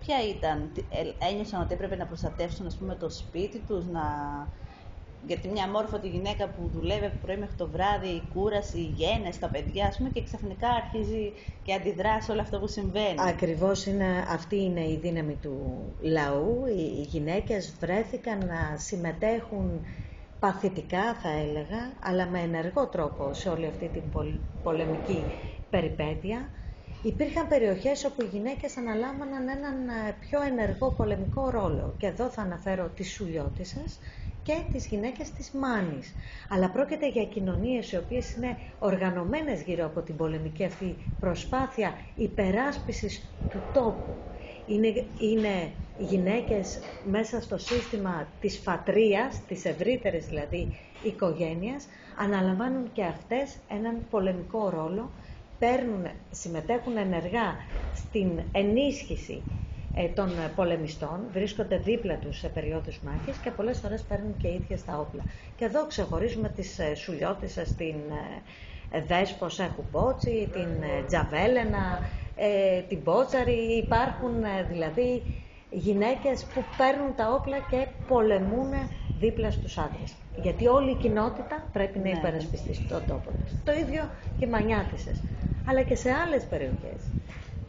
ποια 0.00 0.16
ήταν, 0.28 0.70
ε, 0.90 1.26
ένιωσαν 1.30 1.60
ότι 1.60 1.74
έπρεπε 1.74 1.96
να 1.96 2.06
προστατεύσουν 2.06 2.66
ας 2.66 2.76
πούμε, 2.76 2.94
το 2.94 3.10
σπίτι 3.10 3.58
τους, 3.58 3.86
να... 3.86 4.02
γιατί 5.26 5.48
μια 5.48 5.68
μόρφωτη 5.68 6.08
γυναίκα 6.08 6.48
που 6.48 6.70
δουλεύει 6.74 7.04
από 7.04 7.16
πρωί 7.22 7.36
μέχρι 7.36 7.54
το 7.54 7.68
βράδυ, 7.68 8.08
η 8.08 8.22
κούραση, 8.34 8.78
οι 8.78 8.92
γένες, 8.96 9.38
τα 9.38 9.48
παιδιά, 9.48 9.86
ας 9.86 9.96
πούμε, 9.96 10.10
και 10.10 10.22
ξαφνικά 10.22 10.68
αρχίζει 10.68 11.32
και 11.62 11.72
αντιδρά 11.74 12.20
σε 12.22 12.32
όλο 12.32 12.40
αυτό 12.40 12.58
που 12.58 12.66
συμβαίνει. 12.66 13.14
Ακριβώς 13.18 13.86
είναι, 13.86 14.24
αυτή 14.28 14.56
είναι 14.56 14.80
η 14.80 14.98
δύναμη 15.02 15.34
του 15.42 15.82
λαού. 16.00 16.66
Οι 16.66 17.02
γυναίκες 17.02 17.74
βρέθηκαν 17.80 18.38
να 18.38 18.76
συμμετέχουν 18.76 19.84
παθητικά 20.40 21.14
θα 21.14 21.28
έλεγα, 21.28 21.92
αλλά 22.02 22.26
με 22.26 22.40
ενεργό 22.40 22.86
τρόπο 22.86 23.32
σε 23.34 23.48
όλη 23.48 23.66
αυτή 23.66 23.88
την 23.88 24.02
πολεμική 24.62 25.22
περιπέτεια. 25.70 26.48
Υπήρχαν 27.02 27.48
περιοχές 27.48 28.04
όπου 28.04 28.22
οι 28.22 28.28
γυναίκες 28.32 28.76
αναλάμβαναν 28.76 29.48
έναν 29.48 29.88
ε, 29.88 30.16
πιο 30.20 30.42
ενεργό 30.42 30.90
πολεμικό 30.96 31.50
ρόλο 31.50 31.94
και 31.98 32.06
εδώ 32.06 32.28
θα 32.28 32.42
αναφέρω 32.42 32.88
τις 32.94 33.12
Σουλιώτισσες 33.12 33.98
και 34.42 34.56
τις 34.72 34.86
γυναίκες 34.86 35.30
της 35.30 35.50
Μάνης. 35.50 36.14
Αλλά 36.48 36.70
πρόκειται 36.70 37.08
για 37.08 37.24
κοινωνίες 37.24 37.92
οι 37.92 37.96
οποίες 37.96 38.34
είναι 38.34 38.56
οργανωμένες 38.78 39.62
γύρω 39.62 39.84
από 39.84 40.00
την 40.00 40.16
πολεμική 40.16 40.64
αυτή 40.64 40.96
προσπάθεια 41.20 41.92
υπεράσπισης 42.16 43.26
του 43.50 43.60
τόπου 43.72 44.14
είναι, 44.70 45.04
είναι 45.18 45.70
γυναίκες 45.98 46.78
μέσα 47.10 47.40
στο 47.40 47.58
σύστημα 47.58 48.26
της 48.40 48.58
φατρίας, 48.58 49.40
της 49.48 49.64
ευρύτερης 49.64 50.26
δηλαδή 50.26 50.76
οικογένειας, 51.02 51.86
αναλαμβάνουν 52.18 52.92
και 52.92 53.04
αυτές 53.04 53.56
έναν 53.68 53.96
πολεμικό 54.10 54.68
ρόλο, 54.68 55.10
παίρνουν, 55.58 56.06
συμμετέχουν 56.30 56.96
ενεργά 56.96 57.54
στην 57.94 58.30
ενίσχυση 58.52 59.42
ε, 59.94 60.06
των 60.08 60.30
πολεμιστών, 60.56 61.20
βρίσκονται 61.32 61.76
δίπλα 61.76 62.14
τους 62.16 62.38
σε 62.38 62.48
περιόδους 62.48 63.00
μάχης 63.00 63.36
και 63.36 63.50
πολλές 63.50 63.78
φορές 63.78 64.02
παίρνουν 64.02 64.36
και 64.36 64.48
ίδιες 64.48 64.84
τα 64.84 64.98
όπλα. 64.98 65.24
Και 65.56 65.64
εδώ 65.64 65.86
ξεχωρίζουμε 65.86 66.48
τις 66.48 66.78
ε, 66.78 66.94
σουλιώτισσες, 66.94 67.74
την 67.74 67.94
ε, 68.90 69.02
Δέσπος 69.06 69.58
Έχουμπότσι, 69.58 70.48
την 70.52 70.68
Τζαβέλενα, 71.06 72.08
ε, 72.42 72.80
την 72.88 73.02
Πότσαρη, 73.02 73.58
υπάρχουν 73.84 74.44
ε, 74.44 74.62
δηλαδή 74.70 75.22
γυναίκες 75.70 76.44
που 76.54 76.64
παίρνουν 76.76 77.14
τα 77.16 77.32
όπλα 77.32 77.58
και 77.70 77.86
πολεμούν 78.08 78.70
δίπλα 79.18 79.50
στους 79.50 79.78
άντρες. 79.78 80.14
Γιατί 80.42 80.66
όλη 80.66 80.90
η 80.90 80.94
κοινότητα 80.94 81.68
πρέπει 81.72 81.98
να 81.98 82.04
Ναι. 82.10 82.10
υπερασπιστεί 82.18 82.74
στον 82.74 83.02
τόπο 83.06 83.30
της. 83.44 83.56
Το 83.64 83.72
ίδιο 83.72 84.02
και 84.38 84.44
οι 84.44 84.48
μανιάτισες, 84.48 85.22
αλλά 85.66 85.82
και 85.82 85.94
σε 85.94 86.10
άλλες 86.10 86.44
περιοχές 86.44 87.00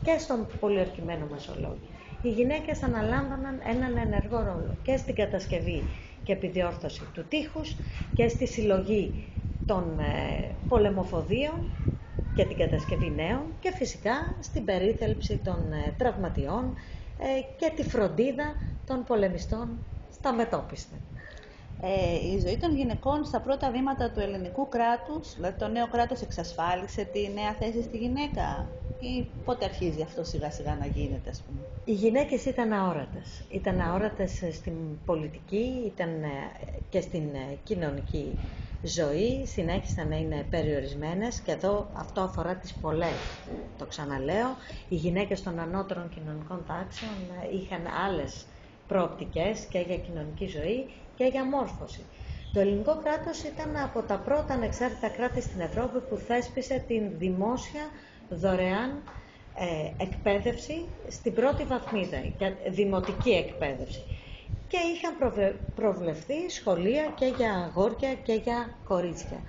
και 0.03 0.17
στον 0.19 0.47
πολιορκημένο 0.59 1.27
Μεσολόγιο. 1.31 1.87
Οι 2.21 2.29
γυναίκες 2.29 2.83
αναλάμβαναν 2.83 3.61
έναν 3.73 3.97
ενεργό 3.97 4.37
ρόλο 4.37 4.75
και 4.83 4.97
στην 4.97 5.15
κατασκευή 5.15 5.83
και 6.23 6.33
επιδιόρθωση 6.33 7.01
του 7.13 7.25
τείχους 7.29 7.75
και 8.13 8.27
στη 8.27 8.47
συλλογή 8.47 9.13
των 9.65 9.99
ε, 9.99 10.45
πολεμοφοδίων 10.67 11.59
και 12.35 12.45
την 12.45 12.57
κατασκευή 12.57 13.11
νέων 13.15 13.41
και 13.59 13.71
φυσικά 13.71 14.35
στην 14.39 14.65
περίθαλψη 14.65 15.38
των 15.38 15.73
ε, 15.73 15.93
τραυματιών 15.97 16.73
ε, 17.19 17.25
και 17.57 17.71
τη 17.75 17.83
φροντίδα 17.83 18.55
των 18.85 19.03
πολεμιστών 19.03 19.69
στα 20.13 20.33
μετόπιστα. 20.33 20.95
Ε, 21.83 22.27
η 22.35 22.39
ζωή 22.39 22.57
των 22.57 22.75
γυναικών 22.75 23.25
στα 23.25 23.39
πρώτα 23.39 23.71
βήματα 23.71 24.11
του 24.11 24.19
ελληνικού 24.19 24.67
κράτους, 24.69 25.35
δηλαδή 25.35 25.57
το 25.59 25.67
νέο 25.67 25.88
κράτος 25.88 26.21
εξασφάλισε 26.21 27.03
τη 27.03 27.19
νέα 27.33 27.53
θέση 27.59 27.81
στη 27.83 27.97
γυναίκα 27.97 28.67
ή 29.00 29.27
πότε 29.45 29.65
αρχίζει 29.65 30.01
αυτό 30.01 30.23
σιγά 30.23 30.51
σιγά 30.51 30.75
να 30.75 30.85
γίνεται 30.85 31.29
ας 31.29 31.41
πούμε; 31.41 31.59
Οι 31.85 31.91
γυναίκες 31.93 32.45
ήταν 32.45 32.73
αόρατες. 32.73 33.43
Ήταν 33.50 33.79
αόρατες 33.81 34.41
ε, 34.41 34.51
στην 34.51 34.73
πολιτική, 35.05 35.83
ήταν 35.85 36.23
ε, 36.23 36.29
και 36.89 37.01
στην 37.01 37.23
ε, 37.33 37.57
κοινωνική 37.63 38.38
ζωή, 38.83 39.45
συνέχισαν 39.45 40.07
να 40.07 40.15
είναι 40.15 40.45
περιορισμένες 40.50 41.39
και 41.39 41.51
εδώ 41.51 41.89
αυτό 41.93 42.21
αφορά 42.21 42.55
τις 42.55 42.73
πολλές. 42.73 43.19
Το 43.77 43.85
ξαναλέω, 43.85 44.55
οι 44.89 44.95
γυναίκες 44.95 45.43
των 45.43 45.59
ανώτερων 45.59 46.09
κοινωνικών 46.09 46.63
τάξεων 46.67 47.11
ε, 47.41 47.55
είχαν 47.55 47.81
άλλες 48.05 48.45
προοπτικές 48.88 49.59
και 49.69 49.79
για 49.79 49.97
κοινωνική 49.97 50.47
ζωή 50.47 50.89
και 51.15 51.23
για 51.25 51.45
μόρφωση. 51.45 52.01
Το 52.53 52.59
ελληνικό 52.59 53.00
κράτος 53.03 53.43
ήταν 53.43 53.77
από 53.77 54.01
τα 54.01 54.15
πρώτα 54.17 54.53
ανεξάρτητα 54.53 55.09
κράτη 55.09 55.41
στην 55.41 55.59
Ευρώπη 55.59 56.00
που 56.00 56.15
θέσπισε 56.17 56.83
την 56.88 57.03
δημόσια 57.17 57.81
δωρεάν 58.29 59.03
ε, 59.55 60.03
εκπαίδευση 60.03 60.85
στην 61.07 61.33
πρώτη 61.33 61.63
βαθμίδα, 61.63 62.17
και 62.38 62.51
δημοτική 62.69 63.29
εκπαίδευση. 63.29 64.03
Και 64.71 64.77
είχαν 64.95 65.17
προβε- 65.17 65.55
προβλεφθεί 65.73 66.49
σχολεία 66.49 67.11
και 67.15 67.25
για 67.25 67.53
αγόρια 67.53 68.13
και 68.15 68.33
για 68.33 68.79
κορίτσια. 68.83 69.43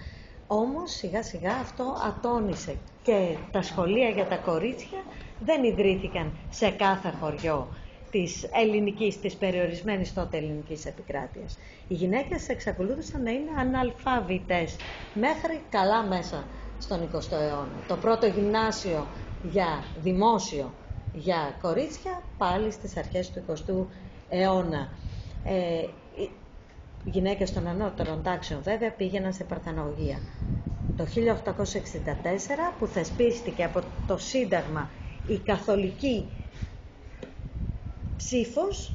Όμως 0.47 0.91
σιγά 0.93 1.23
σιγά 1.23 1.53
αυτό 1.55 1.97
ατόνισε 2.09 2.79
και 3.03 3.39
τα 3.51 3.63
σχολεία 3.63 4.09
για 4.09 4.27
τα 4.27 4.37
κορίτσια 4.37 4.99
δεν 5.39 5.65
ιδρύθηκαν 5.65 6.39
σε 6.49 6.71
κάθε 6.71 7.11
χωριό 7.21 7.69
της 8.11 8.49
ελληνικής, 8.53 9.21
της 9.21 9.37
περιορισμένης 9.37 10.13
τότε 10.13 10.37
ελληνικής 10.37 10.87
επικράτειας. 10.87 11.59
Οι 11.87 11.95
γυναίκες 11.95 12.49
εξακολούθησαν 12.49 13.23
να 13.23 13.31
είναι 13.31 13.51
αναλφάβητες 13.59 14.77
μέχρι 15.13 15.67
καλά 15.69 16.07
μέσα 16.07 16.49
στον 16.79 17.01
20ο 17.03 17.37
αιώνα. 17.41 17.85
Το 17.87 17.97
πρώτο 17.97 18.27
γυμνάσιο 18.27 19.09
για 19.41 19.85
δημόσιο 19.95 20.75
για 21.13 21.59
κορίτσια 21.63 22.23
πάλι 22.37 22.71
στις 22.71 22.97
αρχές 22.97 23.31
του 23.31 23.45
20ου 23.49 23.87
αιώνα. 24.29 24.99
Ε, 25.45 25.87
οι 27.05 27.11
γυναίκες 27.11 27.53
των 27.53 27.67
ανώτερων 27.67 28.23
τάξεων 28.23 28.63
βέβαια 28.63 28.91
πήγαιναν 28.91 29.33
σε 29.33 29.45
παρθενογία. 29.45 30.19
Το 30.97 31.05
1864 31.05 32.75
που 32.79 32.87
θεσπίστηκε 32.87 33.65
από 33.65 33.81
το 34.07 34.17
Σύνταγμα 34.19 34.91
η 35.27 35.39
καθολική 35.39 36.27
ψήφος 38.17 38.95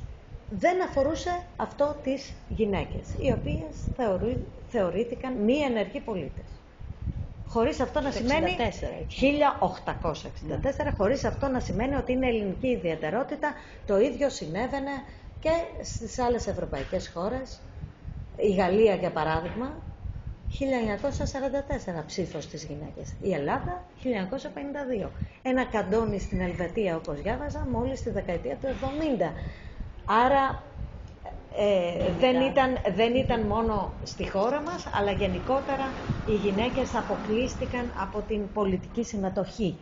δεν 0.49 0.83
αφορούσε 0.83 1.39
αυτό 1.55 1.95
τις 2.03 2.33
γυναίκες, 2.49 3.07
οι 3.21 3.31
οποίες 3.31 3.75
θεωρεί, 3.95 4.43
θεωρήθηκαν 4.69 5.33
μη 5.33 5.57
ενεργοί 5.57 5.99
πολίτες. 5.99 6.45
Χωρίς 7.47 7.79
αυτό 7.79 7.99
να 7.99 8.09
Το 8.11 8.15
σημαίνει 8.17 8.55
64, 8.57 8.61
έτσι. 9.01 9.17
1864, 10.91 10.93
χωρίς 10.97 11.23
αυτό 11.23 11.47
να 11.47 11.59
σημαίνει 11.59 11.95
ότι 11.95 12.11
είναι 12.11 12.27
ελληνική 12.27 12.67
ιδιαιτερότητα. 12.67 13.53
Το 13.85 13.99
ίδιο 13.99 14.29
συνέβαινε 14.29 14.91
και 15.39 15.49
στις 15.83 16.19
άλλες 16.19 16.47
ευρωπαϊκές 16.47 17.09
χώρες. 17.13 17.59
Η 18.37 18.53
Γαλλία, 18.53 18.95
για 18.95 19.11
παράδειγμα, 19.11 19.71
1944 20.49 22.03
ψήφος 22.05 22.43
στις 22.43 22.63
γυναίκες. 22.63 23.13
Η 23.21 23.33
Ελλάδα 23.33 23.83
1952. 24.03 25.09
Ένα 25.41 25.65
καντόνι 25.65 26.19
στην 26.19 26.41
Ελβετία, 26.41 26.95
όπως 26.95 27.21
διάβαζα, 27.21 27.67
μόλις 27.71 27.99
στη 27.99 28.09
δεκαετία 28.09 28.55
του 28.55 28.67
70. 28.67 29.33
Άρα 30.05 30.63
ε, 31.55 32.11
δεν, 32.19 32.41
ήταν, 32.41 32.77
δεν 32.95 33.15
ήταν 33.15 33.41
μόνο 33.41 33.91
στη 34.03 34.29
χώρα 34.29 34.61
μας, 34.61 34.87
αλλά 34.93 35.11
γενικότερα 35.11 35.89
οι 36.27 36.33
γυναίκες 36.33 36.95
αποκλείστηκαν 36.95 37.91
από 38.01 38.21
την 38.27 38.41
πολιτική 38.53 39.03
συμμετοχή 39.03 39.77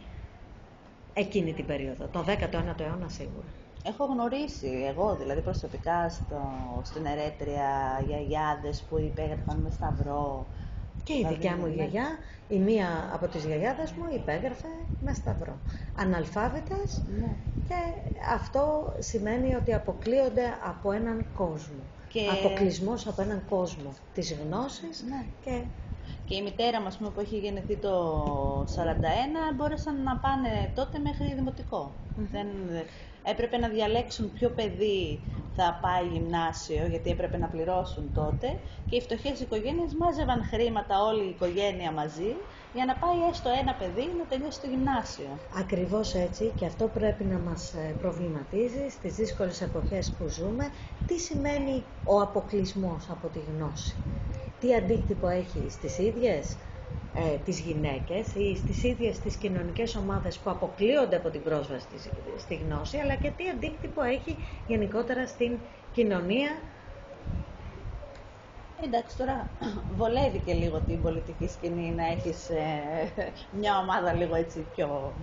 εκείνη 1.13 1.53
την 1.53 1.65
περίοδο, 1.65 2.05
το 2.11 2.25
19ο 2.27 2.79
αιώνα 2.79 3.09
σίγουρα. 3.09 3.45
Έχω 3.87 4.05
γνωρίσει 4.05 4.67
εγώ 4.87 5.15
δηλαδή 5.15 5.41
προσωπικά 5.41 6.09
στο, 6.09 6.41
στην 6.83 7.05
Ερέτρια 7.05 8.01
γιαγιάδες 8.07 8.83
που 8.83 8.97
υπέγραφαν 8.99 9.59
με 9.61 9.69
σταυρό. 9.69 10.49
Και 11.03 11.13
η 11.13 11.15
Δηλαδή, 11.17 11.35
δικιά 11.35 11.57
μου 11.57 11.65
ναι. 11.65 11.73
γιαγιά, 11.73 12.07
η 12.47 12.59
μία 12.59 13.09
από 13.13 13.27
τις 13.27 13.45
γιαγιάδες 13.45 13.91
μου 13.91 14.03
υπέγραφε 14.15 14.67
με 14.99 15.13
σταυρό. 15.13 15.61
Αναλφάβητες 15.93 17.03
Ναι. 17.05 17.35
και 17.67 17.73
αυτό 18.33 18.93
σημαίνει 18.99 19.55
ότι 19.55 19.73
αποκλείονται 19.73 20.45
από 20.63 20.91
έναν 20.91 21.31
κόσμο. 21.33 21.91
Και- 22.07 22.29
Αποκλεισμός 22.29 23.07
από 23.07 23.21
έναν 23.21 23.45
κόσμο 23.45 23.93
της 24.11 24.33
γνώσης 24.33 25.03
Ναι. 25.03 25.31
και 25.39 25.63
Και 26.25 26.35
η 26.35 26.41
μητέρα 26.41 26.81
μας 26.81 26.97
πούμε, 26.97 27.09
που 27.09 27.19
έχει 27.19 27.37
γεννηθεί 27.37 27.77
το 27.77 27.93
41 28.61 29.55
μπόρεσαν 29.55 30.03
να 30.03 30.17
πάνε 30.17 30.71
τότε 30.75 30.99
μέχρι 30.99 31.33
δημοτικό. 31.35 31.91
Μμμ. 32.15 32.27
Δεν, 32.31 32.47
έπρεπε 33.23 33.57
να 33.57 33.67
διαλέξουν 33.67 34.31
ποιο 34.33 34.49
παιδί 34.49 35.19
θα 35.55 35.79
πάει 35.81 36.07
γυμνάσιο, 36.07 36.85
γιατί 36.87 37.09
έπρεπε 37.09 37.37
να 37.37 37.47
πληρώσουν 37.47 38.11
τότε. 38.13 38.47
Και 38.89 38.95
οι 38.95 39.01
φτωχές 39.01 39.39
οικογένειες 39.39 39.93
μάζευαν 39.93 40.43
χρήματα 40.43 41.03
όλη 41.03 41.23
η 41.25 41.29
οικογένεια 41.29 41.91
μαζί 41.91 42.35
για 42.73 42.85
να 42.85 42.95
πάει 42.95 43.29
έστω 43.29 43.49
ένα 43.61 43.73
παιδί 43.73 44.05
να 44.17 44.25
τελειώσει 44.25 44.61
το 44.61 44.67
γυμνάσιο. 44.67 45.39
Ακριβώς 45.53 46.13
έτσι 46.13 46.53
και 46.55 46.65
αυτό 46.65 46.87
πρέπει 46.87 47.23
να 47.23 47.37
μας 47.39 47.73
ε, 47.73 47.95
προβληματίζει 48.01 48.89
στις 48.89 49.15
δύσκολες 49.15 49.61
εποχές 49.61 50.11
που 50.17 50.27
ζούμε 50.27 50.65
τι 51.05 51.19
σημαίνει 51.19 51.83
ο 52.03 52.21
αποκλεισμός 52.21 53.09
από 53.09 53.27
τη 53.27 53.39
γνώση; 53.39 53.95
Τι 54.59 54.75
αντίκτυπο 54.75 55.27
έχει 55.27 55.65
στις 55.69 55.97
ίδιες 55.97 56.57
ε, 57.15 57.37
τις 57.45 57.59
γυναίκες 57.59 58.27
ή 58.35 58.55
στις 58.55 58.83
ίδιες 58.83 59.19
τις 59.19 59.35
κοινωνικές 59.35 59.95
ομάδες 59.95 60.37
που 60.37 60.49
αποκλείονται 60.49 61.15
από 61.15 61.29
την 61.29 61.43
πρόσβαση 61.43 61.85
στη, 61.99 62.09
στη 62.37 62.55
γνώση 62.55 62.97
αλλά 62.97 63.15
και 63.15 63.31
τι 63.37 63.49
αντίκτυπο 63.49 64.01
έχει 64.03 64.35
γενικότερα 64.67 65.27
στην 65.27 65.57
κοινωνία; 65.93 66.49
Εντάξει, 68.83 69.17
τώρα 69.17 69.49
βολεύει 69.95 70.39
και 70.45 70.53
λίγο 70.53 70.79
την 70.79 71.01
πολιτική 71.01 71.47
σκηνή 71.47 71.91
να 71.91 72.05
έχεις 72.05 72.49
ε, 72.49 73.31
μια 73.59 73.77
ομάδα 73.77 74.13
λίγο 74.13 74.35
έτσι 74.35 74.65
πιο... 74.75 75.13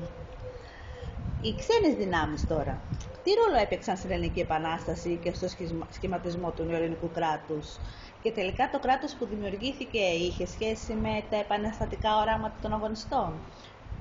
Οι 1.40 1.54
ξένες 1.54 1.94
δυνάμεις 1.96 2.46
τώρα, 2.46 2.80
τι 3.22 3.30
ρόλο 3.34 3.62
έπαιξαν 3.62 3.96
στην 3.96 4.10
Ελληνική 4.10 4.40
Επανάσταση 4.40 5.18
και 5.18 5.32
στο 5.34 5.48
σχισμα- 5.48 5.88
σχηματισμό 5.90 6.52
του 6.52 6.64
νεοελληνικού 6.64 7.10
κράτους; 7.10 7.78
Και 8.20 8.32
τελικά 8.32 8.68
το 8.70 8.78
κράτος 8.78 9.16
που 9.16 9.26
δημιουργήθηκε 9.26 9.98
είχε 10.00 10.46
σχέση 10.46 10.94
με 10.94 11.26
τα 11.30 11.36
επαναστατικά 11.36 12.16
οράματα 12.20 12.58
των 12.60 12.72
αγωνιστών; 12.72 13.46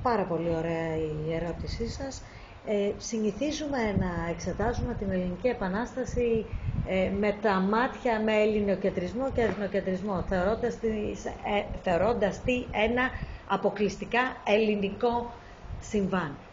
Πάρα 0.02 0.26
πολύ 0.28 0.56
ωραία 0.56 0.96
η 0.98 1.34
ερώτησή 1.34 1.88
σας. 1.90 2.22
Ε, 2.64 2.94
συνηθίζουμε 2.98 3.92
να 3.92 4.30
εξετάζουμε 4.30 4.96
την 4.96 5.12
Ελληνική 5.12 5.48
Επανάσταση 5.48 6.46
ε, 6.84 7.10
με 7.10 7.32
τα 7.42 7.60
μάτια 7.60 8.22
με 8.24 8.34
ελληνοκεντρισμό 8.42 9.32
και 9.32 9.42
εθνοκεντρισμό, 9.42 10.24
θεωρώντας 10.24 10.78
τη, 10.80 10.88
ε, 10.90 11.80
θεωρώντας 11.82 12.44
τη 12.44 12.68
ένα 12.72 13.10
αποκλειστικά 13.46 14.20
ελληνικό 14.46 15.34
συμβάν. 15.78 16.46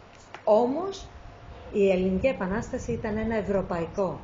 Όμως, 0.43 1.18
η 1.73 1.91
Ελληνική 1.91 2.27
Επανάσταση 2.27 2.91
ήταν 2.91 3.17
ένα 3.17 3.35
ευρωπαϊκό 3.35 4.19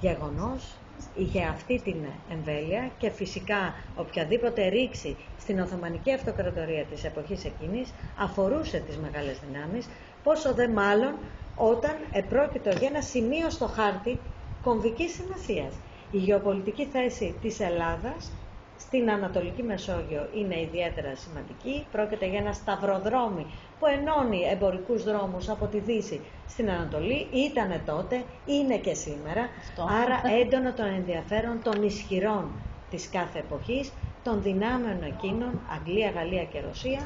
γεγονός, 0.00 0.74
είχε 1.14 1.42
αυτή 1.42 1.80
την 1.84 1.96
εμβέλεια 2.32 2.90
και 2.98 3.10
φυσικά 3.10 3.74
οποιαδήποτε 3.96 4.68
ρήξη 4.68 5.16
στην 5.38 5.60
Οθωμανική 5.60 6.12
Αυτοκρατορία 6.12 6.84
της 6.84 7.04
εποχής 7.04 7.44
εκείνης 7.44 7.92
αφορούσε 8.18 8.78
τις 8.86 8.96
μεγάλες 8.96 9.40
δυνάμεις, 9.46 9.88
πόσο 10.22 10.54
δε 10.54 10.68
μάλλον 10.68 11.14
όταν 11.56 11.96
επρόκειτο 12.12 12.70
για 12.70 12.88
ένα 12.88 13.00
σημείο 13.00 13.50
στο 13.50 13.66
χάρτη 13.66 14.18
κομβικής 14.62 15.12
σημασίας. 15.14 15.72
Η 16.10 16.18
γεωπολιτική 16.18 16.84
θέση 16.86 17.34
της 17.42 17.60
Ελλάδας 17.60 18.32
στην 18.80 19.10
Ανατολική 19.10 19.62
Μεσόγειο 19.62 20.28
είναι 20.34 20.60
ιδιαίτερα 20.60 21.14
σημαντική. 21.14 21.86
Πρόκειται 21.92 22.26
για 22.26 22.38
ένα 22.38 22.52
σταυροδρόμι 22.52 23.46
που 23.78 23.86
ενώνει 23.86 24.40
εμπορικούς 24.52 25.04
δρόμους 25.04 25.48
από 25.48 25.66
τη 25.66 25.78
Δύση 25.78 26.20
στην 26.48 26.70
Ανατολή. 26.70 27.26
Ήτανε 27.32 27.82
τότε, 27.86 28.24
είναι 28.46 28.76
και 28.76 28.94
σήμερα. 28.94 29.48
Άρα 30.02 30.20
έντονο 30.40 30.72
τον 30.72 30.86
ενδιαφέρον 30.86 31.62
των 31.62 31.82
ισχυρών 31.82 32.50
της 32.90 33.08
κάθε 33.10 33.38
εποχής, 33.38 33.92
των 34.24 34.42
δυνάμεων 34.42 35.02
εκείνων, 35.02 35.60
Αγγλία, 35.74 36.10
Γαλλία 36.10 36.44
και 36.44 36.60
Ρωσία, 36.60 37.00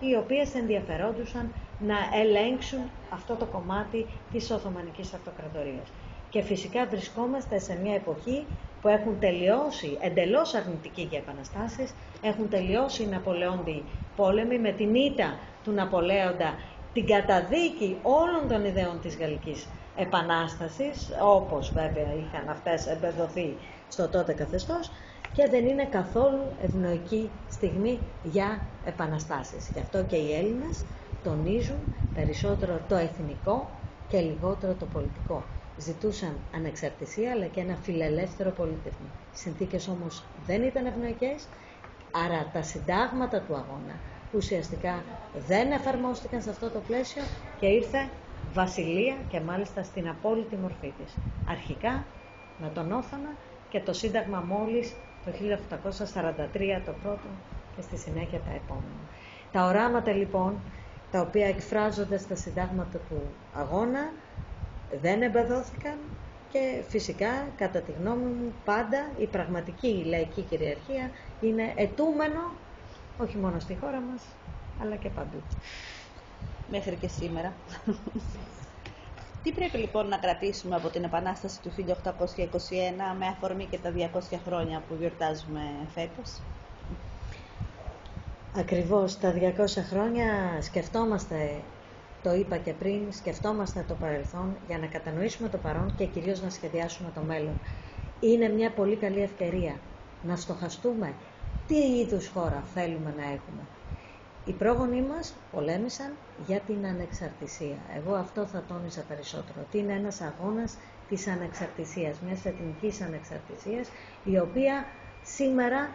οι 0.00 0.16
οποίες 0.16 0.54
ενδιαφερόντουσαν 0.54 1.52
να 1.78 1.96
ελέγξουν 2.20 2.80
αυτό 3.10 3.34
το 3.34 3.44
κομμάτι 3.44 4.06
της 4.32 4.50
Οθωμανικής 4.50 5.14
Αυτοκρατορίας. 5.14 5.88
Και 6.36 6.42
φυσικά 6.42 6.86
βρισκόμαστε 6.86 7.58
σε 7.58 7.78
μια 7.82 7.94
εποχή 7.94 8.46
που 8.80 8.88
έχουν 8.88 9.18
τελειώσει, 9.18 9.98
εντελώς 10.00 10.54
αρνητικοί 10.54 11.02
για 11.02 11.18
επαναστάσεις, 11.18 11.94
έχουν 12.22 12.48
τελειώσει 12.48 13.02
οι 13.02 13.06
Ναπολεόντιοι 13.06 13.84
πόλεμοι 14.16 14.58
με 14.58 14.72
την 14.72 14.94
ήττα 14.94 15.38
του 15.64 15.72
Ναπολέοντα, 15.72 16.54
την 16.92 17.06
καταδίκη 17.06 17.98
όλων 18.02 18.48
των 18.48 18.64
ιδεών 18.64 19.00
της 19.00 19.16
Γαλλικής 19.16 19.68
Επανάστασης, 19.96 21.10
όπως 21.22 21.72
βέβαια 21.72 22.12
είχαν 22.14 22.48
αυτές 22.48 22.86
εμπεδοθεί 22.86 23.56
στο 23.88 24.08
τότε 24.08 24.32
καθεστώς, 24.32 24.90
και 25.32 25.48
δεν 25.50 25.66
είναι 25.66 25.84
καθόλου 25.84 26.42
ευνοϊκή 26.62 27.30
στιγμή 27.50 27.98
για 28.22 28.60
επαναστάσεις. 28.84 29.70
Γι' 29.72 29.80
αυτό 29.80 30.02
και 30.02 30.16
οι 30.16 30.34
Έλληνες 30.34 30.84
τονίζουν 31.22 31.80
περισσότερο 32.14 32.80
το 32.88 32.94
εθνικό 32.94 33.70
και 34.08 34.20
λιγότερο 34.20 34.74
το 34.74 34.86
πολιτικό. 34.86 35.44
Ζητούσαν 35.78 36.36
ανεξαρτησία 36.54 37.30
αλλά 37.30 37.46
και 37.46 37.60
ένα 37.60 37.76
φιλελεύθερο 37.82 38.50
πολίτευμα. 38.50 39.08
Οι 39.34 39.38
συνθήκες 39.38 39.88
όμως 39.88 40.24
δεν 40.46 40.62
ήταν 40.62 40.86
ευνοϊκές, 40.86 41.46
άρα 42.10 42.50
τα 42.52 42.62
συντάγματα 42.62 43.40
του 43.40 43.54
αγώνα 43.54 43.94
ουσιαστικά 44.32 45.04
δεν 45.46 45.72
εφαρμόστηκαν 45.72 46.42
σε 46.42 46.50
αυτό 46.50 46.70
το 46.70 46.80
πλαίσιο 46.86 47.22
και 47.60 47.66
ήρθε 47.66 48.08
βασιλεία 48.52 49.16
και 49.28 49.40
μάλιστα 49.40 49.82
στην 49.82 50.08
απόλυτη 50.08 50.56
μορφή 50.56 50.92
της. 51.04 51.14
Αρχικά 51.48 52.04
με 52.58 52.70
τον 52.74 52.92
Όθωνα 52.92 53.32
και 53.70 53.80
το 53.80 53.92
Σύνταγμα 53.92 54.40
μόλις 54.46 54.94
το 55.24 55.30
1843 55.30 56.82
το 56.84 56.92
πρώτο 57.02 57.28
και 57.76 57.82
στη 57.82 57.96
συνέχεια 57.96 58.38
τα 58.38 58.50
επόμενα. 58.54 59.04
Τα 59.52 59.64
οράματα 59.66 60.12
λοιπόν 60.12 60.60
τα 61.10 61.20
οποία 61.20 61.46
εκφράζονται 61.46 62.18
στα 62.18 62.36
συντάγματα 62.36 62.98
του 63.08 63.22
αγώνα 63.54 64.12
δεν 65.02 65.22
εμπεδόθηκαν 65.22 65.98
και 66.52 66.82
φυσικά 66.88 67.48
κατά 67.56 67.80
τη 67.80 67.92
γνώμη 67.92 68.24
μου 68.30 68.52
πάντα 68.64 69.10
η 69.18 69.26
πραγματική 69.26 70.04
λαϊκή 70.06 70.42
κυριαρχία 70.42 71.10
είναι 71.40 71.72
ετούμενο 71.76 72.52
όχι 73.18 73.36
μόνο 73.36 73.58
στη 73.60 73.76
χώρα 73.80 74.00
μας 74.00 74.22
αλλά 74.82 74.96
και 74.96 75.08
παντού. 75.08 75.42
Μέχρι 76.70 76.94
και 76.96 77.08
σήμερα. 77.08 77.52
Τι 79.42 79.52
πρέπει 79.52 79.78
λοιπόν 79.78 80.08
να 80.08 80.18
κρατήσουμε 80.18 80.74
από 80.74 80.88
την 80.88 81.04
Επανάσταση 81.04 81.60
του 81.60 81.72
1821 81.76 81.82
με 83.18 83.26
αφορμή 83.26 83.64
και 83.64 83.78
τα 83.78 83.92
200 83.96 84.38
χρόνια 84.46 84.82
που 84.88 84.96
γιορτάζουμε 84.98 85.60
φέτος; 85.94 86.40
Ακριβώς 88.56 89.18
τα 89.18 89.34
200 89.34 89.66
χρόνια 89.90 90.58
σκεφτόμαστε, 90.60 91.62
το 92.26 92.34
είπα 92.34 92.56
και 92.56 92.72
πριν, 92.72 93.00
σκεφτόμαστε 93.10 93.84
το 93.88 93.94
παρελθόν 93.94 94.56
για 94.66 94.78
να 94.78 94.86
κατανοήσουμε 94.86 95.48
το 95.48 95.58
παρόν 95.58 95.94
και 95.96 96.04
κυρίως 96.04 96.42
να 96.42 96.50
σχεδιάσουμε 96.50 97.10
το 97.14 97.20
μέλλον. 97.20 97.60
Είναι 98.20 98.48
μια 98.48 98.70
πολύ 98.70 98.96
καλή 98.96 99.22
ευκαιρία 99.22 99.74
να 100.22 100.36
στοχαστούμε 100.36 101.12
τι 101.66 101.76
είδους 101.76 102.28
χώρα 102.28 102.62
θέλουμε 102.74 103.14
να 103.16 103.22
έχουμε. 103.22 103.62
Οι 104.44 104.52
πρόγονοί 104.52 105.02
μας 105.02 105.34
πολέμησαν 105.52 106.12
για 106.46 106.60
την 106.60 106.86
ανεξαρτησία. 106.86 107.76
Εγώ 107.96 108.14
αυτό 108.14 108.46
θα 108.46 108.62
τόνισα 108.68 109.02
περισσότερο, 109.08 109.58
ότι 109.66 109.78
είναι 109.78 109.92
ένας 109.92 110.20
αγώνας 110.20 110.76
της 111.08 111.26
ανεξαρτησίας, 111.26 112.20
μιας 112.20 112.44
εθνικής 112.44 113.00
ανεξαρτησίας, 113.00 113.88
η 114.24 114.38
οποία 114.38 114.86
σήμερα 115.22 115.90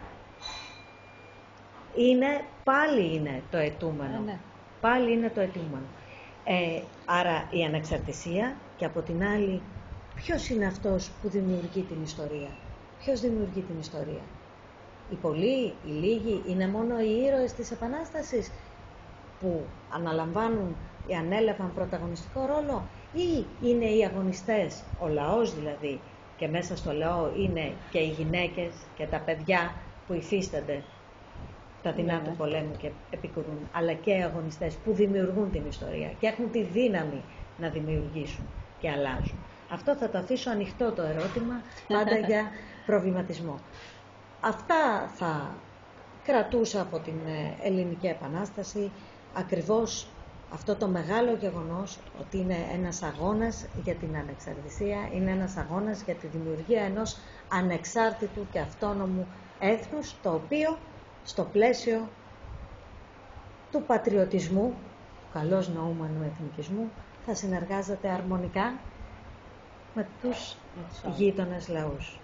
είναι, 1.96 2.44
πάλι 2.64 3.14
είναι 3.14 3.42
το 3.50 3.56
ετούμενο. 3.56 4.18
Ναι, 4.18 4.24
ναι. 4.24 4.38
Πάλι 4.80 5.12
είναι 5.12 5.30
το 5.30 5.40
ετούμενο. 5.40 5.86
Ε, 6.42 6.82
άρα 7.04 7.48
η 7.50 7.62
ανεξαρτησία 7.64 8.72
και 8.76 8.84
από 8.84 9.02
την 9.02 9.22
άλλη 9.24 9.76
ποιος 10.14 10.48
είναι 10.48 10.66
αυτός 10.66 11.18
που 11.20 11.28
δημιουργεί 11.28 11.84
την 11.84 12.02
ιστορία; 12.02 12.58
Ποιος 12.96 13.20
δημιουργεί 13.20 13.64
την 13.64 13.78
ιστορία; 13.78 14.30
Οι 15.06 15.16
πολλοί, 15.16 15.78
οι 15.82 15.90
λίγοι 15.90 16.42
είναι 16.46 16.68
μόνο 16.68 17.00
οι 17.00 17.22
ήρωες 17.22 17.52
της 17.52 17.70
Επανάστασης 17.70 18.50
που 19.38 19.78
αναλαμβάνουν 19.88 20.76
ή 21.02 21.14
ανέλαβαν 21.14 21.72
πρωταγωνιστικό 21.72 22.44
ρόλο 22.46 22.90
ή 23.10 23.56
είναι 23.58 23.90
οι 23.90 24.04
αγωνιστές, 24.04 24.92
ο 24.96 25.08
λαός 25.08 25.54
δηλαδή 25.54 26.02
και 26.34 26.48
μέσα 26.48 26.76
στο 26.76 26.92
λαό 26.92 27.34
είναι 27.34 27.86
και 27.88 27.98
οι 27.98 28.08
γυναίκες 28.10 28.90
και 28.94 29.06
τα 29.06 29.22
παιδιά 29.22 29.74
που 30.06 30.12
υφίστανται 30.14 30.84
τα 31.82 31.92
δεινά 31.92 32.12
Ναι, 32.12 32.20
του 32.22 32.30
ναι. 32.30 32.36
πολέμου 32.36 32.76
και 32.76 32.90
επικουρούν, 33.10 33.68
αλλά 33.72 33.92
και 33.92 34.10
οι 34.10 34.22
αγωνιστές 34.22 34.74
που 34.74 34.92
δημιουργούν 34.92 35.50
την 35.50 35.66
ιστορία 35.68 36.12
και 36.18 36.26
έχουν 36.26 36.50
τη 36.50 36.62
δύναμη 36.62 37.24
να 37.56 37.68
δημιουργήσουν 37.68 38.44
και 38.78 38.90
αλλάζουν. 38.90 39.44
Αυτό 39.68 39.96
θα 39.96 40.10
το 40.10 40.18
αφήσω 40.18 40.50
ανοιχτό 40.50 40.92
το 40.92 41.02
ερώτημα, 41.02 41.62
πάντα 41.88 42.16
για 42.28 42.50
προβληματισμό. 42.86 43.60
Αυτά 44.40 45.08
θα 45.14 45.56
κρατούσα 46.22 46.80
από 46.80 46.98
την 46.98 47.26
ε, 47.26 47.66
Ελληνική 47.66 48.06
Επανάσταση, 48.06 48.92
ακριβώς 49.32 50.06
αυτό 50.52 50.76
το 50.76 50.88
μεγάλο 50.88 51.32
γεγονός 51.34 51.98
ότι 52.20 52.38
είναι 52.38 52.56
ένας 52.72 53.02
αγώνας 53.02 53.66
για 53.82 53.94
την 53.94 54.16
ανεξαρτησία, 54.16 55.08
είναι 55.12 55.30
ένας 55.30 55.56
αγώνας 55.56 56.02
για 56.02 56.14
τη 56.14 56.26
δημιουργία 56.26 56.82
ενός 56.82 57.16
ανεξάρτητου 57.48 58.46
και 58.50 58.58
αυτόνομου 58.58 59.26
έθνους, 59.58 60.20
το 60.22 60.34
οποίο 60.34 60.78
στο 61.22 61.44
πλαίσιο 61.44 62.08
του 63.70 63.82
πατριωτισμού, 63.86 64.82
του 65.20 65.28
καλώς 65.32 65.68
νοούμενου 65.68 66.22
εθνικισμού, 66.22 66.92
θα 67.24 67.34
συνεργάζεται 67.34 68.08
αρμονικά 68.08 68.80
με 69.94 70.08
τους 70.20 70.56
Με 70.76 70.82
τους 70.88 71.04
άλλους. 71.04 71.16
γείτονες 71.18 71.68
λαούς. 71.68 72.20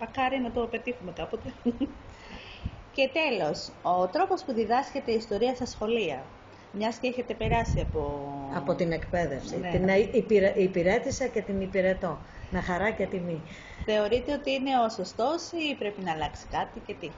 Μακάρι 0.00 0.38
να 0.40 0.50
το 0.52 0.66
πετύχουμε 0.66 1.12
κάποτε. 1.12 1.54
και 2.96 3.10
τέλος, 3.12 3.72
ο 3.82 4.08
τρόπος 4.08 4.44
που 4.44 4.52
διδάσκεται 4.52 5.12
η 5.12 5.14
ιστορία 5.14 5.54
στα 5.54 5.66
σχολεία. 5.66 6.30
Μιας 6.72 6.96
και 6.98 7.06
έχετε 7.08 7.34
περάσει 7.34 7.80
από... 7.80 8.30
Από 8.54 8.74
την 8.74 8.92
εκπαίδευση. 8.92 9.58
Ναι. 9.58 9.70
Την 9.70 9.88
υπηρε- 10.12 10.56
υπηρέτησα 10.56 11.26
και 11.26 11.42
την 11.42 11.60
υπηρετώ. 11.60 12.24
Με 12.50 12.60
χαρά 12.60 12.90
και 12.90 13.06
τιμή. 13.06 13.42
Θεωρείτε 13.84 14.32
ότι 14.32 14.50
είναι 14.50 14.70
ο 14.86 14.88
σωστός 14.88 15.50
ή 15.52 15.76
πρέπει 15.78 16.02
να 16.02 16.12
αλλάξει 16.12 16.46
κάτι 16.48 16.80
και 16.80 16.94
τι; 16.94 17.12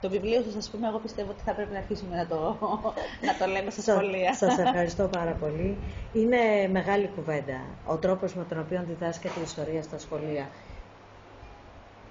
Το 0.00 0.08
βιβλίο 0.08 0.42
σας, 0.42 0.54
ας 0.56 0.70
πούμε, 0.70 0.88
εγώ 0.88 0.98
πιστεύω 0.98 1.30
ότι 1.30 1.42
θα 1.44 1.52
πρέπει 1.54 1.72
να 1.72 1.78
αρχίσουμε 1.78 2.16
να 2.16 2.26
το, 2.26 2.58
να 3.26 3.36
το 3.38 3.46
λέμε 3.52 3.70
στα 3.70 3.80
Σα- 3.82 3.92
σχολεία. 3.92 4.34
Σας 4.34 4.58
ευχαριστώ 4.66 5.08
πάρα 5.08 5.30
πολύ. 5.32 5.76
Είναι 6.12 6.68
μεγάλη 6.70 7.10
κουβέντα 7.14 7.60
ο 7.86 7.96
τρόπος 7.96 8.34
με 8.34 8.44
τον 8.44 8.58
οποίο 8.60 8.84
διδάσκεται 8.86 9.40
η 9.40 9.42
ιστορία 9.42 9.82
στα 9.82 9.98
σχολεία. 9.98 10.48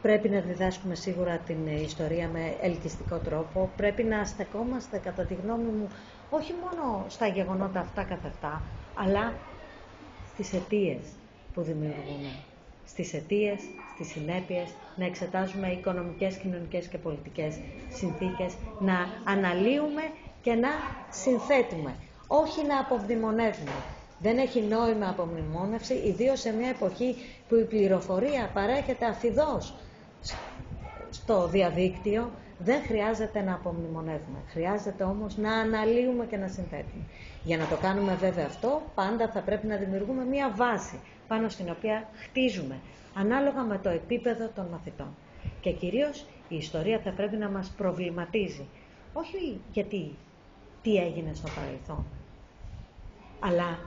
Πρέπει 0.02 0.30
να 0.30 0.40
διδάσκουμε 0.40 0.96
σίγουρα 0.96 1.38
την 1.38 1.68
ιστορία 1.68 2.28
με 2.28 2.56
ελκυστικό 2.62 3.18
τρόπο. 3.18 3.70
Πρέπει 3.76 4.04
να 4.04 4.26
στεκόμαστε, 4.26 4.98
κατά 4.98 5.24
τη 5.24 5.34
γνώμη 5.34 5.64
μου, 5.72 5.88
όχι 6.30 6.54
μόνο 6.64 7.06
στα 7.08 7.28
γεγονότα 7.28 7.80
αυτά 7.80 8.04
καθ' 8.04 8.26
αυτά, 8.26 8.62
αλλά 8.96 9.34
στις 10.34 10.54
αιτίες 10.54 11.02
που 11.54 11.62
δημιουργούμε. 11.62 12.32
Στις 12.90 13.14
αιτίες, 13.14 13.60
στις 13.94 14.08
συνέπειες, 14.08 14.70
να 14.96 15.06
εξετάζουμε 15.06 15.72
οικονομικές, 15.72 16.36
κοινωνικές 16.38 16.88
και 16.88 16.98
πολιτικές 16.98 17.60
συνθήκες, 17.90 18.54
να 18.80 18.98
αναλύουμε 19.24 20.02
και 20.42 20.54
να 20.54 20.70
συνθέτουμε, 21.10 21.96
όχι 22.28 22.66
να 22.66 22.80
απομνημονεύουμε. 22.80 23.72
Δεν 24.20 24.38
έχει 24.38 24.62
νόημα 24.62 25.10
απομνημόνευση, 25.10 25.94
ιδίως 25.94 26.40
σε 26.40 26.54
μια 26.54 26.70
εποχή 26.70 27.16
που 27.48 27.56
η 27.56 27.64
πληροφορία 27.64 28.50
παρέχεται 28.54 29.06
αφιδώς 29.06 29.74
στο 31.10 31.48
διαδίκτυο, 31.48 32.32
δεν 32.64 32.82
χρειάζεται 32.82 33.42
να 33.42 33.54
απομνημονεύουμε. 33.54 34.40
Χρειάζεται 34.48 35.04
όμως 35.04 35.38
να 35.38 35.54
αναλύουμε 35.54 36.26
και 36.26 36.38
να 36.38 36.48
συνθέτουμε. 36.48 37.04
Για 37.44 37.58
να 37.58 37.66
το 37.68 37.76
κάνουμε 37.76 38.16
βέβαια 38.16 38.46
αυτό, 38.46 38.82
πάντα 38.96 39.30
θα 39.30 39.40
πρέπει 39.42 39.68
να 39.68 39.76
δημιουργούμε 39.76 40.24
μία 40.24 40.54
βάση 40.56 41.00
πάνω 41.28 41.50
στην 41.50 41.70
οποία 41.70 42.10
χτίζουμε, 42.14 42.76
ανάλογα 43.14 43.62
με 43.64 43.78
το 43.78 43.90
επίπεδο 43.90 44.50
των 44.56 44.66
μαθητών. 44.72 45.16
Και 45.62 45.72
κυρίως 45.72 46.26
η 46.50 46.56
ιστορία 46.56 47.00
θα 47.00 47.12
πρέπει 47.12 47.36
να 47.36 47.50
μας 47.50 47.74
προβληματίζει. 47.78 48.68
Όχι 49.14 49.62
γιατί 49.74 50.16
τι 50.82 50.96
έγινε 50.96 51.34
στο 51.34 51.48
παρελθόν, 51.56 52.06
αλλά 53.40 53.80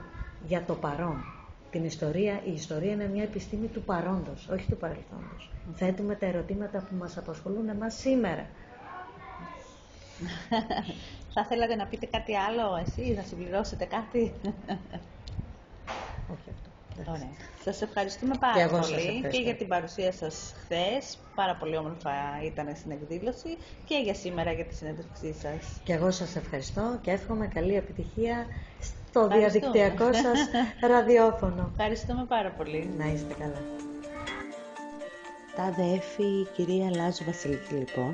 για 0.47 0.63
το 0.67 0.73
παρόν. 0.73 1.23
την 1.71 1.83
ιστορία. 1.85 2.41
Η 2.45 2.51
ιστορία 2.53 2.91
είναι 2.91 3.07
μια 3.13 3.23
επιστήμη 3.23 3.67
του 3.67 3.81
παρόντος, 3.81 4.47
όχι 4.51 4.69
του 4.69 4.77
παρελθόντος. 4.77 5.51
Θέτουμε 5.73 6.15
τα 6.15 6.25
ερωτήματα 6.25 6.77
που 6.89 6.95
μας 6.95 7.17
απασχολούν 7.17 7.69
εμάς 7.69 7.93
σήμερα. 7.95 8.45
Θα 11.33 11.45
θέλατε 11.45 11.75
να 11.75 11.85
πείτε 11.85 12.05
κάτι 12.05 12.35
άλλο 12.35 12.83
εσύ, 12.85 13.13
να 13.17 13.21
συμπληρώσετε 13.23 13.85
κάτι. 13.85 14.33
όχι 16.33 16.49
αυτό. 16.49 17.11
Ωραία. 17.11 17.29
Σας 17.63 17.81
ευχαριστούμε 17.81 18.35
πάρα 18.39 18.53
Και 18.53 18.61
εγώ 18.61 18.75
σας 18.75 18.89
πολύ 18.89 19.01
ευχαριστώ. 19.01 19.29
και 19.29 19.37
για 19.43 19.55
την 19.55 19.67
παρουσία 19.67 20.11
σας 20.11 20.53
χθες. 20.63 21.17
Πάρα 21.35 21.55
πολύ 21.55 21.77
όμορφα 21.77 22.11
ήταν 22.43 22.75
στην 22.75 22.91
εκδήλωση 22.91 23.57
και 23.85 23.95
για 24.03 24.13
σήμερα 24.13 24.51
για 24.51 24.65
τη 24.65 24.75
συνέντευξή 24.75 25.33
σας. 25.41 25.79
Και 25.83 25.93
εγώ 25.93 26.11
σας 26.11 26.35
ευχαριστώ 26.35 26.99
και 27.01 27.11
εύχομαι 27.11 27.47
καλή 27.47 27.75
επιτυχία 27.75 28.45
στο 28.81 29.19
Ευχαριστούμε. 29.19 29.71
διαδικτυακό 29.71 30.13
σας 30.13 30.39
ραδιόφωνο. 30.91 31.69
Ευχαριστούμε 31.71 32.25
πάρα 32.27 32.49
πολύ. 32.49 32.89
Να 32.97 33.05
είστε 33.05 33.33
καλά. 33.39 33.61
Τα 35.55 35.63
αδέφη 35.63 36.23
η 36.23 36.47
κυρία 36.55 36.89
Λάζου 36.95 37.23
Βασιλική 37.23 37.73
λοιπόν 37.73 38.13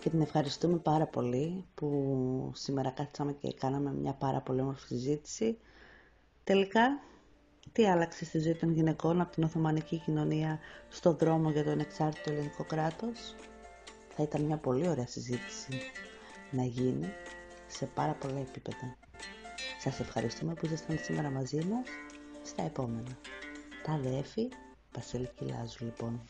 και 0.00 0.10
την 0.10 0.20
ευχαριστούμε 0.20 0.76
πάρα 0.78 1.06
πολύ 1.06 1.64
που 1.74 2.50
σήμερα 2.54 2.90
κάτσαμε 2.90 3.32
και 3.32 3.52
κάναμε 3.52 3.92
μια 3.92 4.12
πάρα 4.12 4.40
πολύ 4.40 4.60
όμορφη 4.60 4.86
συζήτηση. 4.86 5.58
Τελικά, 6.44 7.00
τι 7.72 7.86
άλλαξε 7.88 8.24
στη 8.24 8.38
ζωή 8.38 8.54
των 8.54 8.72
γυναικών 8.72 9.20
από 9.20 9.32
την 9.32 9.42
Οθωμανική 9.42 9.98
κοινωνία 9.98 10.58
στο 10.88 11.12
δρόμο 11.14 11.50
για 11.50 11.64
το 11.64 11.70
ανεξάρτητο 11.70 12.30
ελληνικό 12.32 12.64
κράτος; 12.64 13.34
Θα 14.08 14.22
ήταν 14.22 14.42
μια 14.42 14.56
πολύ 14.56 14.88
ωραία 14.88 15.06
συζήτηση 15.06 15.78
να 16.50 16.62
γίνει 16.64 17.08
σε 17.66 17.86
πάρα 17.86 18.12
πολλά 18.12 18.38
επίπεδα. 18.38 18.96
Σας 19.80 20.00
ευχαριστούμε 20.00 20.54
που 20.54 20.66
ήσασταν 20.66 20.98
σήμερα 21.02 21.30
μαζί 21.30 21.56
μας 21.64 21.86
στα 22.42 22.62
επόμενα. 22.62 23.18
Τα 23.84 23.92
αδέφη 23.92 24.48
Βασιλική 24.94 25.44
Λάζου 25.44 25.84
λοιπόν. 25.84 26.20